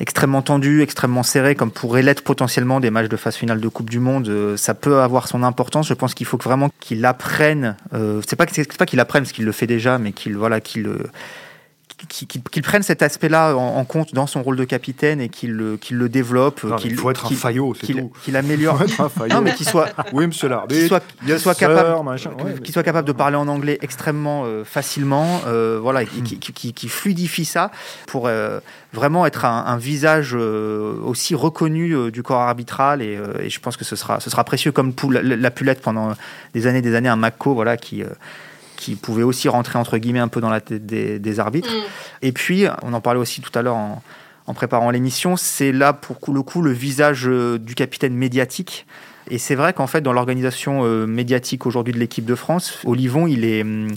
extrêmement 0.00 0.42
tendus, 0.42 0.82
extrêmement 0.82 1.22
serrés, 1.22 1.54
comme 1.54 1.70
pourraient 1.70 2.02
l'être 2.02 2.22
potentiellement 2.22 2.80
des 2.80 2.90
matchs 2.90 3.08
de 3.08 3.16
phase 3.16 3.36
finale 3.36 3.60
de 3.60 3.68
Coupe 3.68 3.90
du 3.90 4.00
Monde, 4.00 4.28
euh, 4.28 4.56
ça 4.56 4.74
peut 4.74 5.00
avoir 5.00 5.28
son 5.28 5.42
importance. 5.42 5.86
Je 5.86 5.94
pense 5.94 6.14
qu'il 6.14 6.26
faut 6.26 6.38
vraiment 6.38 6.70
qu'il 6.80 7.04
apprenne. 7.04 7.76
c'est 8.26 8.36
pas, 8.36 8.46
pas 8.46 8.86
qu'il 8.86 9.00
apprenne 9.00 9.22
parce 9.22 9.32
qu'il 9.32 9.44
le 9.44 9.52
fait 9.52 9.66
déjà, 9.66 9.98
mais 9.98 10.12
qu'il 10.12 10.36
voilà, 10.36 10.60
qu'il 10.60 10.88
qu'il 12.08 12.62
prenne 12.62 12.82
cet 12.82 13.02
aspect-là 13.02 13.54
en, 13.54 13.84
compte 13.84 14.14
dans 14.14 14.26
son 14.26 14.42
rôle 14.42 14.56
de 14.56 14.64
capitaine 14.64 15.20
et 15.20 15.28
qu'il 15.28 15.52
le, 15.52 15.78
le 15.90 16.08
développe. 16.08 16.60
il 16.84 16.96
faut 16.96 17.10
être 17.10 17.26
un 17.26 17.34
faillot, 17.34 17.74
c'est 17.74 17.92
tout. 17.92 18.12
Qu'il 18.22 18.36
améliore. 18.36 18.80
non, 19.30 19.40
mais 19.40 19.54
qu'il 19.54 19.66
soit. 19.66 19.88
Oui, 20.12 20.26
monsieur 20.26 20.48
l'arbitre. 20.48 21.00
Qu'il 21.24 21.38
soit, 21.38 21.54
capable, 21.54 22.18
soit 22.66 22.82
capable 22.82 23.06
de 23.06 23.12
parler 23.12 23.36
en 23.36 23.48
anglais 23.48 23.78
extrêmement 23.80 24.42
euh, 24.44 24.64
facilement, 24.64 25.40
euh, 25.46 25.78
voilà, 25.80 26.02
mm. 26.02 26.22
qui, 26.22 26.72
qui, 26.72 26.88
fluidifie 26.88 27.44
ça 27.44 27.70
pour 28.06 28.26
euh, 28.26 28.60
vraiment 28.92 29.26
être 29.26 29.44
un, 29.44 29.76
visage 29.78 30.34
aussi 30.34 31.34
reconnu 31.34 32.10
du 32.10 32.22
corps 32.22 32.40
arbitral 32.40 33.02
et, 33.02 33.18
je 33.48 33.60
pense 33.60 33.76
que 33.76 33.84
ce 33.84 33.96
sera, 33.96 34.20
ce 34.20 34.30
sera 34.30 34.44
précieux 34.44 34.72
comme 34.72 34.92
pour 34.92 35.12
la, 35.12 35.22
la, 35.22 35.50
Pulette 35.50 35.80
pendant 35.80 36.14
des 36.54 36.66
années, 36.66 36.82
des 36.82 36.94
années, 36.94 37.08
un 37.08 37.16
Mako, 37.16 37.54
voilà, 37.54 37.76
qui 37.76 38.02
qui 38.80 38.96
pouvait 38.96 39.22
aussi 39.22 39.48
rentrer 39.48 39.78
entre 39.78 39.98
guillemets 39.98 40.20
un 40.20 40.28
peu 40.28 40.40
dans 40.40 40.48
la 40.48 40.60
tête 40.60 40.86
des, 40.86 41.40
arbitres. 41.40 41.70
Mm. 41.70 41.82
Et 42.22 42.32
puis, 42.32 42.64
on 42.82 42.94
en 42.94 43.00
parlait 43.00 43.20
aussi 43.20 43.40
tout 43.42 43.56
à 43.56 43.62
l'heure 43.62 43.76
en, 43.76 44.02
préparant 44.54 44.90
l'émission, 44.90 45.36
c'est 45.36 45.70
là 45.70 45.92
pour 45.92 46.16
le 46.34 46.42
coup 46.42 46.60
le 46.60 46.72
visage 46.72 47.28
euh, 47.28 47.56
du 47.56 47.76
capitaine 47.76 48.14
médiatique. 48.14 48.84
Et 49.30 49.38
c'est 49.38 49.54
vrai 49.54 49.72
qu'en 49.72 49.86
fait, 49.86 50.00
dans 50.00 50.12
l'organisation 50.12 50.80
euh, 50.82 51.06
médiatique 51.06 51.66
aujourd'hui 51.66 51.94
de 51.94 52.00
l'équipe 52.00 52.24
de 52.24 52.34
France, 52.34 52.78
Olivon, 52.84 53.28
il 53.28 53.44
est. 53.44 53.62
Mm, 53.62 53.92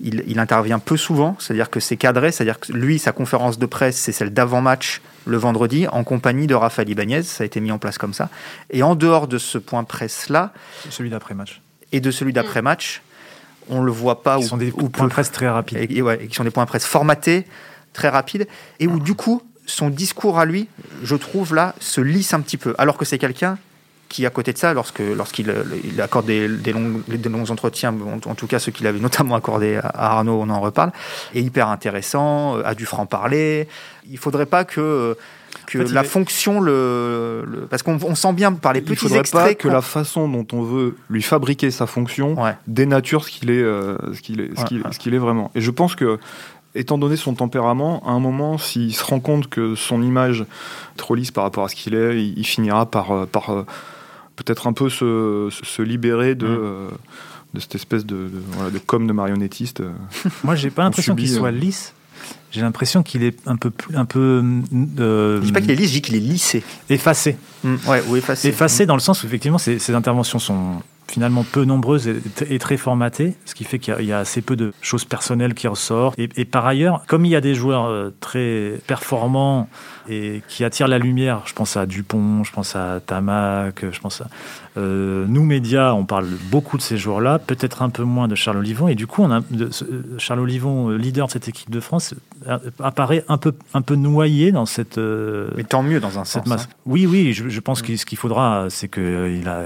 il, 0.00 0.38
intervient 0.38 0.78
peu 0.78 0.98
souvent, 0.98 1.36
c'est-à-dire 1.38 1.70
que 1.70 1.80
c'est 1.80 1.96
cadré, 1.96 2.30
c'est-à-dire 2.30 2.60
que 2.60 2.70
lui, 2.70 2.98
sa 2.98 3.12
conférence 3.12 3.58
de 3.58 3.64
presse, 3.64 3.96
c'est 3.96 4.12
celle 4.12 4.30
d'avant-match 4.30 5.00
le 5.24 5.38
vendredi, 5.38 5.88
en 5.88 6.04
compagnie 6.04 6.46
de 6.46 6.54
Raphaël 6.54 6.88
Ibanez, 6.90 7.22
ça 7.22 7.42
a 7.42 7.46
été 7.46 7.60
mis 7.60 7.72
en 7.72 7.78
place 7.78 7.96
comme 7.96 8.12
ça. 8.12 8.28
Et 8.70 8.82
en 8.82 8.94
dehors 8.94 9.26
de 9.26 9.38
ce 9.38 9.56
point 9.56 9.84
presse-là... 9.84 10.52
Celui 10.90 11.08
d'après-match. 11.08 11.62
Et 11.92 12.00
de 12.00 12.10
celui 12.10 12.34
d'après-match, 12.34 13.02
on 13.68 13.82
le 13.82 13.92
voit 13.92 14.22
pas. 14.22 14.38
Qui 14.38 14.44
sont 14.44 14.56
des 14.56 14.70
points 14.70 15.08
presse 15.08 15.32
très 15.32 15.48
rapides. 15.48 15.78
Et, 15.78 15.88
qui 15.88 16.34
sont 16.34 16.44
des 16.44 16.50
points 16.50 16.66
presse 16.66 16.86
formatés, 16.86 17.46
très 17.92 18.08
rapides, 18.08 18.46
et 18.80 18.86
où 18.86 18.98
du 18.98 19.14
coup, 19.14 19.42
son 19.66 19.90
discours 19.90 20.38
à 20.38 20.44
lui, 20.44 20.68
je 21.02 21.16
trouve 21.16 21.54
là, 21.54 21.74
se 21.80 22.00
lisse 22.00 22.34
un 22.34 22.40
petit 22.40 22.56
peu. 22.56 22.74
Alors 22.78 22.96
que 22.96 23.04
c'est 23.04 23.18
quelqu'un 23.18 23.58
qui, 24.08 24.24
à 24.24 24.30
côté 24.30 24.52
de 24.52 24.58
ça, 24.58 24.72
lorsque 24.72 25.00
lorsqu'il 25.00 25.52
il 25.84 26.00
accorde 26.00 26.26
des, 26.26 26.48
longs, 26.48 27.02
des 27.08 27.28
longs 27.28 27.50
entretiens, 27.50 27.92
en, 28.24 28.34
tout 28.34 28.46
cas 28.46 28.58
ceux 28.58 28.70
qu'il 28.70 28.86
avait 28.86 29.00
notamment 29.00 29.34
accordé 29.34 29.76
à 29.82 30.12
Arnaud, 30.12 30.40
on 30.40 30.48
en 30.50 30.60
reparle, 30.60 30.92
est 31.34 31.42
hyper 31.42 31.68
intéressant, 31.68 32.56
a 32.60 32.74
du 32.74 32.86
franc-parler. 32.86 33.68
Il 34.08 34.18
faudrait 34.18 34.46
pas 34.46 34.64
que 34.64 35.16
que 35.66 35.78
la 35.78 36.04
fonction 36.04 36.60
le, 36.60 37.66
parce 37.70 37.82
qu'on 37.82 38.14
sent 38.14 38.32
bien 38.32 38.52
par 38.52 38.72
les 38.72 38.80
petits 38.80 39.06
il 39.06 39.16
extraits 39.16 39.46
pas 39.46 39.54
que 39.54 39.68
la 39.68 39.82
façon 39.82 40.28
dont 40.28 40.46
on 40.52 40.62
veut 40.62 40.96
lui 41.10 41.22
fabriquer 41.22 41.70
sa 41.70 41.86
fonction 41.86 42.36
dénature 42.66 43.24
ce 43.24 43.30
qu'il 43.30 43.50
est, 43.50 43.62
euh, 43.62 43.96
ce 44.14 44.20
qu'il 44.20 44.40
est, 44.40 44.50
ce 44.58 44.98
qu'il 44.98 45.14
est 45.14 45.18
vraiment. 45.18 45.50
Et 45.54 45.60
je 45.60 45.70
pense 45.70 45.94
que 45.94 46.18
étant 46.74 46.98
donné 46.98 47.16
son 47.16 47.34
tempérament, 47.34 48.02
à 48.06 48.10
un 48.10 48.20
moment, 48.20 48.58
s'il 48.58 48.94
se 48.94 49.02
rend 49.04 49.20
compte 49.20 49.48
que 49.48 49.74
son 49.74 50.02
image 50.02 50.42
est 50.42 50.98
trop 50.98 51.14
lisse 51.14 51.30
par 51.30 51.44
rapport 51.44 51.64
à 51.64 51.68
ce 51.68 51.74
qu'il 51.74 51.94
est, 51.94 52.22
il, 52.22 52.44
finira 52.44 52.84
par, 52.84 53.26
par 53.28 53.64
peut-être 54.36 54.66
un 54.66 54.72
peu 54.72 54.88
se, 54.88 55.48
se 55.50 55.82
libérer 55.82 56.34
de. 56.34 56.88
De 57.54 57.60
cette 57.60 57.76
espèce 57.76 58.04
de, 58.04 58.16
de, 58.16 58.42
voilà, 58.50 58.70
de 58.70 58.78
com 58.78 59.06
de 59.06 59.12
marionnettiste. 59.14 59.80
Moi, 60.44 60.56
j'ai 60.56 60.68
pas 60.68 60.82
l'impression 60.84 61.14
qu'il 61.14 61.30
soit 61.30 61.52
lisse. 61.52 61.94
J'ai 62.50 62.60
l'impression 62.62 63.02
qu'il 63.02 63.22
est 63.22 63.36
un 63.46 63.56
peu 63.56 63.70
un 63.94 64.04
peu. 64.04 64.42
Euh, 64.98 65.40
je 65.40 65.46
dis 65.46 65.52
pas 65.52 65.60
qu'il 65.60 65.70
est 65.70 65.74
lisse, 65.74 65.88
je 65.88 65.94
dis 65.94 66.02
qu'il 66.02 66.16
est 66.16 66.20
lissé. 66.20 66.62
Effacé. 66.88 67.36
Mm, 67.64 67.74
ouais, 67.86 68.02
ou 68.08 68.16
effacé. 68.16 68.48
Effacé 68.48 68.86
dans 68.86 68.94
le 68.94 69.00
sens 69.00 69.22
où 69.22 69.26
effectivement 69.26 69.58
ses, 69.58 69.78
ses 69.78 69.94
interventions 69.94 70.38
sont 70.38 70.80
finalement 71.08 71.44
peu 71.44 71.64
nombreuses 71.64 72.08
et, 72.48 72.58
très 72.58 72.76
formatées, 72.76 73.36
ce 73.44 73.54
qui 73.54 73.64
fait 73.64 73.78
qu'il 73.78 74.04
y, 74.04 74.12
a 74.12 74.18
assez 74.18 74.42
peu 74.42 74.56
de 74.56 74.72
choses 74.80 75.04
personnelles 75.04 75.54
qui 75.54 75.68
ressortent. 75.68 76.18
Et, 76.18 76.44
par 76.44 76.66
ailleurs, 76.66 77.04
comme 77.06 77.24
il 77.24 77.30
y 77.30 77.36
a 77.36 77.40
des 77.40 77.54
joueurs 77.54 77.86
euh, 77.86 78.14
très 78.20 78.74
performants 78.86 79.68
et 80.08 80.42
qui 80.48 80.64
attirent 80.64 80.88
la 80.88 80.98
lumière, 80.98 81.42
je 81.46 81.52
pense 81.52 81.76
à 81.76 81.86
Dupont, 81.86 82.44
je 82.44 82.52
pense 82.52 82.74
à 82.76 83.00
Tamac, 83.04 83.84
je 83.90 84.00
pense 84.00 84.20
à 84.20 84.28
euh, 84.76 85.24
nous 85.28 85.42
médias, 85.42 85.92
on 85.92 86.04
parle 86.04 86.26
beaucoup 86.50 86.76
de 86.76 86.82
ces 86.82 86.98
joueurs-là, 86.98 87.38
peut-être 87.38 87.82
un 87.82 87.90
peu 87.90 88.02
moins 88.02 88.28
de 88.28 88.34
Charles 88.34 88.58
Olivon. 88.58 88.88
Et 88.88 88.94
du 88.94 89.06
coup, 89.06 89.22
on 89.22 89.30
a, 89.30 89.40
de, 89.50 89.70
Charles 90.18 90.40
Olivon, 90.40 90.90
euh, 90.90 90.96
leader 90.96 91.26
de 91.26 91.32
cette 91.32 91.48
équipe 91.48 91.70
de 91.70 91.80
France, 91.80 92.14
apparaît 92.82 93.24
un 93.28 93.38
peu, 93.38 93.54
un 93.74 93.82
peu 93.82 93.94
noyé 93.94 94.52
dans 94.52 94.66
cette. 94.66 94.98
Mais 94.98 95.64
tant 95.64 95.82
mieux 95.82 96.00
dans 96.00 96.18
un 96.18 96.24
sens. 96.24 96.50
Hein. 96.50 96.56
Oui, 96.84 97.06
oui, 97.06 97.32
je, 97.32 97.60
pense 97.60 97.82
que 97.82 97.96
ce 97.96 98.06
qu'il 98.06 98.18
faudra, 98.18 98.66
c'est 98.68 98.88
qu'il 98.88 99.48
a 99.48 99.64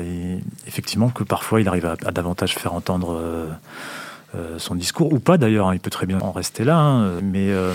effectivement 0.66 1.08
que 1.08 1.24
parfois 1.24 1.60
il 1.60 1.68
arrive 1.68 1.86
à, 1.86 2.10
davantage 2.10 2.54
faire 2.54 2.74
entendre 2.74 3.16
euh, 3.18 3.46
euh, 4.34 4.58
son 4.58 4.74
discours, 4.74 5.12
ou 5.12 5.18
pas 5.18 5.38
d'ailleurs, 5.38 5.68
hein, 5.68 5.74
il 5.74 5.80
peut 5.80 5.90
très 5.90 6.06
bien 6.06 6.18
en 6.20 6.32
rester 6.32 6.64
là, 6.64 6.78
hein, 6.78 7.20
mais 7.22 7.50
euh, 7.50 7.74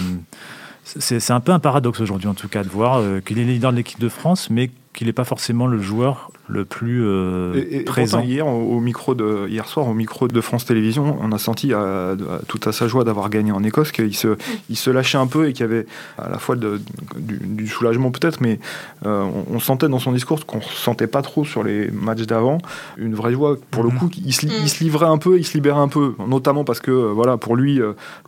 c'est 0.84 1.32
un 1.32 1.40
peu 1.40 1.52
un 1.52 1.60
paradoxe 1.60 2.00
aujourd'hui 2.00 2.28
en 2.28 2.34
tout 2.34 2.48
cas 2.48 2.64
de 2.64 2.70
voir 2.70 3.02
qu'il 3.26 3.40
est 3.40 3.44
leader 3.44 3.72
de 3.72 3.78
l'équipe 3.78 4.00
de 4.00 4.10
France, 4.10 4.50
mais 4.50 4.70
qu'il 4.96 5.08
n'est 5.08 5.14
pas 5.14 5.26
forcément 5.26 5.68
le 5.68 5.80
joueur 5.80 6.32
le 6.48 6.64
plus 6.64 7.04
euh, 7.04 7.84
présent. 7.86 8.22
hier, 8.22 8.48
au, 8.48 8.80
micro 8.80 9.14
de, 9.16 9.48
hier 9.50 9.68
soir, 9.68 9.88
au 9.88 9.94
micro 9.94 10.28
de 10.28 10.42
France 10.42 10.66
Télévisions, 10.66 11.18
on 11.22 11.32
a 11.32 11.38
senti 11.38 11.74
à, 11.74 12.16
tout 12.48 12.60
à 12.66 12.72
sa 12.72 12.88
joie 12.88 13.04
d'avoir 13.04 13.30
gagné 13.30 13.52
en 13.52 13.64
Écosse 13.64 13.92
qu'il 13.92 14.16
se, 14.16 14.38
il 14.70 14.78
se 14.78 14.90
lâchait 14.90 15.18
un 15.18 15.28
peu 15.28 15.50
et 15.50 15.54
qu'il 15.54 15.62
y 15.62 15.70
avait 15.70 15.86
à 16.18 16.30
la 16.30 16.38
fois 16.38 16.56
de, 16.56 16.80
du, 17.18 17.68
soulagement 17.68 18.12
peut-être, 18.12 18.42
mais 18.42 18.60
euh, 19.06 19.26
on, 19.52 19.60
sentait 19.60 19.90
dans 19.90 20.00
son 20.00 20.12
discours 20.12 20.46
qu'on 20.46 20.60
ne 20.60 20.64
sentait 20.64 21.08
pas 21.08 21.22
trop 21.22 21.44
sur 21.44 21.64
les 21.64 21.90
matchs 21.92 22.24
d'avant 22.24 22.60
une 22.98 23.16
vraie 23.16 23.34
joie. 23.34 23.58
Pour 23.72 23.84
le 23.84 23.90
mhm. 23.90 23.98
coup, 23.98 24.10
il 24.24 24.34
se, 24.34 24.46
il 24.46 24.70
se, 24.70 24.84
livrait 24.84 25.08
un 25.08 25.18
peu, 25.18 25.38
il 25.38 25.46
se 25.46 25.56
libérait 25.56 25.80
un 25.80 25.88
peu, 25.88 26.14
notamment 26.28 26.64
parce 26.64 26.80
que 26.80 26.92
euh, 26.92 27.12
voilà, 27.12 27.38
pour 27.38 27.56
lui, 27.56 27.82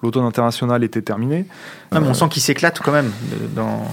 l'automne 0.03 0.25
international 0.25 0.84
était 0.84 1.01
terminé. 1.01 1.45
on 1.91 2.13
sent 2.13 2.30
qu'il 2.30 2.41
s'éclate 2.41 2.80
quand 2.84 2.91
même 2.91 3.12
dans 3.56 3.86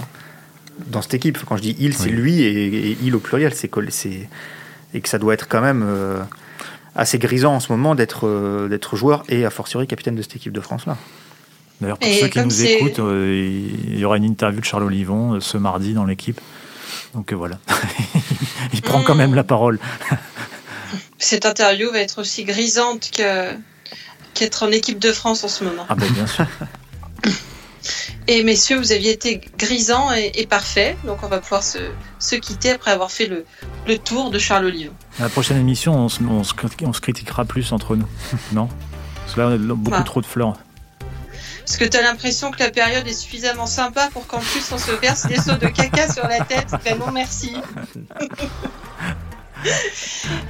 dans 0.87 1.01
cette 1.01 1.13
équipe. 1.13 1.37
Quand 1.45 1.57
je 1.57 1.61
dis 1.61 1.75
il, 1.79 1.95
c'est 1.95 2.09
lui 2.09 2.41
et, 2.41 2.97
il 3.01 3.15
au 3.15 3.19
pluriel, 3.19 3.53
c'est 3.53 3.69
et 4.93 5.01
que 5.01 5.09
ça 5.09 5.17
doit 5.17 5.33
être 5.33 5.47
quand 5.47 5.61
même 5.61 5.83
euh, 5.85 6.19
assez 6.95 7.19
grisant 7.19 7.55
en 7.55 7.59
ce 7.59 7.71
moment 7.71 7.95
d'être 7.95 8.27
euh, 8.27 8.69
d'être 8.69 8.95
joueur 8.95 9.23
et 9.27 9.45
a 9.45 9.49
fortiori 9.49 9.87
capitaine 9.87 10.15
de 10.15 10.21
cette 10.21 10.35
équipe 10.35 10.53
de 10.53 10.61
France 10.61 10.85
là. 10.85 10.97
D'ailleurs, 11.81 11.97
pour 11.97 12.09
ceux 12.09 12.29
qui 12.29 12.39
nous 12.39 12.63
écoutent, 12.63 12.99
euh, 12.99 13.59
il 13.87 13.99
y 13.99 14.05
aura 14.05 14.15
une 14.15 14.23
interview 14.23 14.61
de 14.61 14.65
Charles 14.65 14.83
Olivon 14.83 15.41
ce 15.41 15.57
mardi 15.57 15.93
dans 15.93 16.05
l'équipe. 16.05 16.39
Donc 17.13 17.33
voilà, 17.33 17.59
il 18.73 18.81
prend 18.81 19.01
quand 19.01 19.15
même 19.15 19.35
la 19.35 19.43
parole. 19.43 19.79
Cette 21.17 21.45
interview 21.45 21.91
va 21.91 21.99
être 21.99 22.19
aussi 22.21 22.45
grisante 22.45 23.11
que 23.11 23.51
qu'être 24.33 24.63
en 24.63 24.71
équipe 24.71 24.99
de 24.99 25.11
France 25.11 25.43
en 25.43 25.47
ce 25.47 25.63
moment. 25.63 25.85
Ah 25.89 25.95
ben 25.95 26.09
bien 26.11 26.27
sûr. 26.27 26.45
Et 28.27 28.43
messieurs, 28.43 28.77
vous 28.77 28.91
aviez 28.91 29.11
été 29.11 29.41
grisant 29.57 30.11
et, 30.11 30.45
parfait, 30.47 30.97
donc 31.05 31.23
on 31.23 31.27
va 31.27 31.39
pouvoir 31.39 31.63
se, 31.63 31.79
se, 32.19 32.35
quitter 32.35 32.71
après 32.71 32.91
avoir 32.91 33.11
fait 33.11 33.27
le, 33.27 33.45
le 33.87 33.97
tour 33.97 34.31
de 34.31 34.39
Charles 34.39 34.65
Olive. 34.65 34.91
la 35.19 35.29
prochaine 35.29 35.57
émission, 35.57 35.95
on 35.95 36.09
se, 36.09 36.23
on, 36.23 36.43
se, 36.43 36.53
on 36.83 36.93
se, 36.93 37.01
critiquera 37.01 37.45
plus 37.45 37.71
entre 37.71 37.95
nous, 37.95 38.07
non? 38.53 38.69
Parce 39.21 39.35
que 39.35 39.41
là, 39.41 39.47
on 39.47 39.53
a 39.53 39.57
beaucoup 39.57 39.97
ah. 39.99 40.03
trop 40.03 40.21
de 40.21 40.25
fleurs. 40.25 40.55
Parce 41.65 41.77
que 41.77 41.85
tu 41.85 41.97
as 41.97 42.03
l'impression 42.03 42.51
que 42.51 42.59
la 42.59 42.69
période 42.69 43.07
est 43.07 43.13
suffisamment 43.13 43.65
sympa 43.65 44.09
pour 44.13 44.27
qu'en 44.27 44.37
plus 44.37 44.71
on 44.71 44.77
se 44.77 44.91
verse 44.91 45.25
des 45.25 45.37
sauts 45.37 45.57
de 45.57 45.67
caca 45.67 46.11
sur 46.11 46.27
la 46.27 46.41
tête. 46.41 46.69
Ben 46.83 46.99
non, 46.99 47.11
merci. 47.11 47.55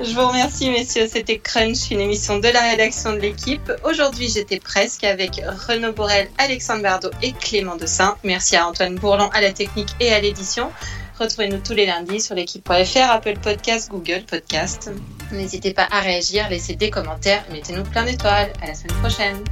Je 0.01 0.13
vous 0.13 0.27
remercie, 0.27 0.69
messieurs. 0.69 1.07
C'était 1.11 1.39
Crunch, 1.39 1.91
une 1.91 2.01
émission 2.01 2.39
de 2.39 2.47
la 2.47 2.61
rédaction 2.61 3.13
de 3.13 3.19
l'équipe. 3.19 3.71
Aujourd'hui, 3.83 4.29
j'étais 4.29 4.59
presque 4.59 5.03
avec 5.03 5.41
Renaud 5.67 5.93
Borel, 5.93 6.29
Alexandre 6.37 6.83
Bardot 6.83 7.11
et 7.21 7.31
Clément 7.33 7.75
Dessin. 7.75 8.17
Merci 8.23 8.55
à 8.55 8.67
Antoine 8.67 8.95
Bourlan 8.95 9.29
à 9.33 9.41
la 9.41 9.51
technique 9.51 9.89
et 9.99 10.11
à 10.11 10.19
l'édition. 10.19 10.71
Retrouvez-nous 11.19 11.59
tous 11.59 11.73
les 11.73 11.85
lundis 11.85 12.19
sur 12.19 12.35
l'équipe.fr, 12.35 13.09
Apple 13.09 13.37
Podcast, 13.41 13.89
Google 13.89 14.23
Podcast. 14.27 14.91
N'hésitez 15.31 15.73
pas 15.73 15.87
à 15.89 16.01
réagir, 16.01 16.49
laissez 16.49 16.75
des 16.75 16.89
commentaires, 16.89 17.43
mettez-nous 17.51 17.83
plein 17.83 18.03
d'étoiles. 18.03 18.51
À 18.61 18.67
la 18.67 18.75
semaine 18.75 18.97
prochaine. 18.99 19.43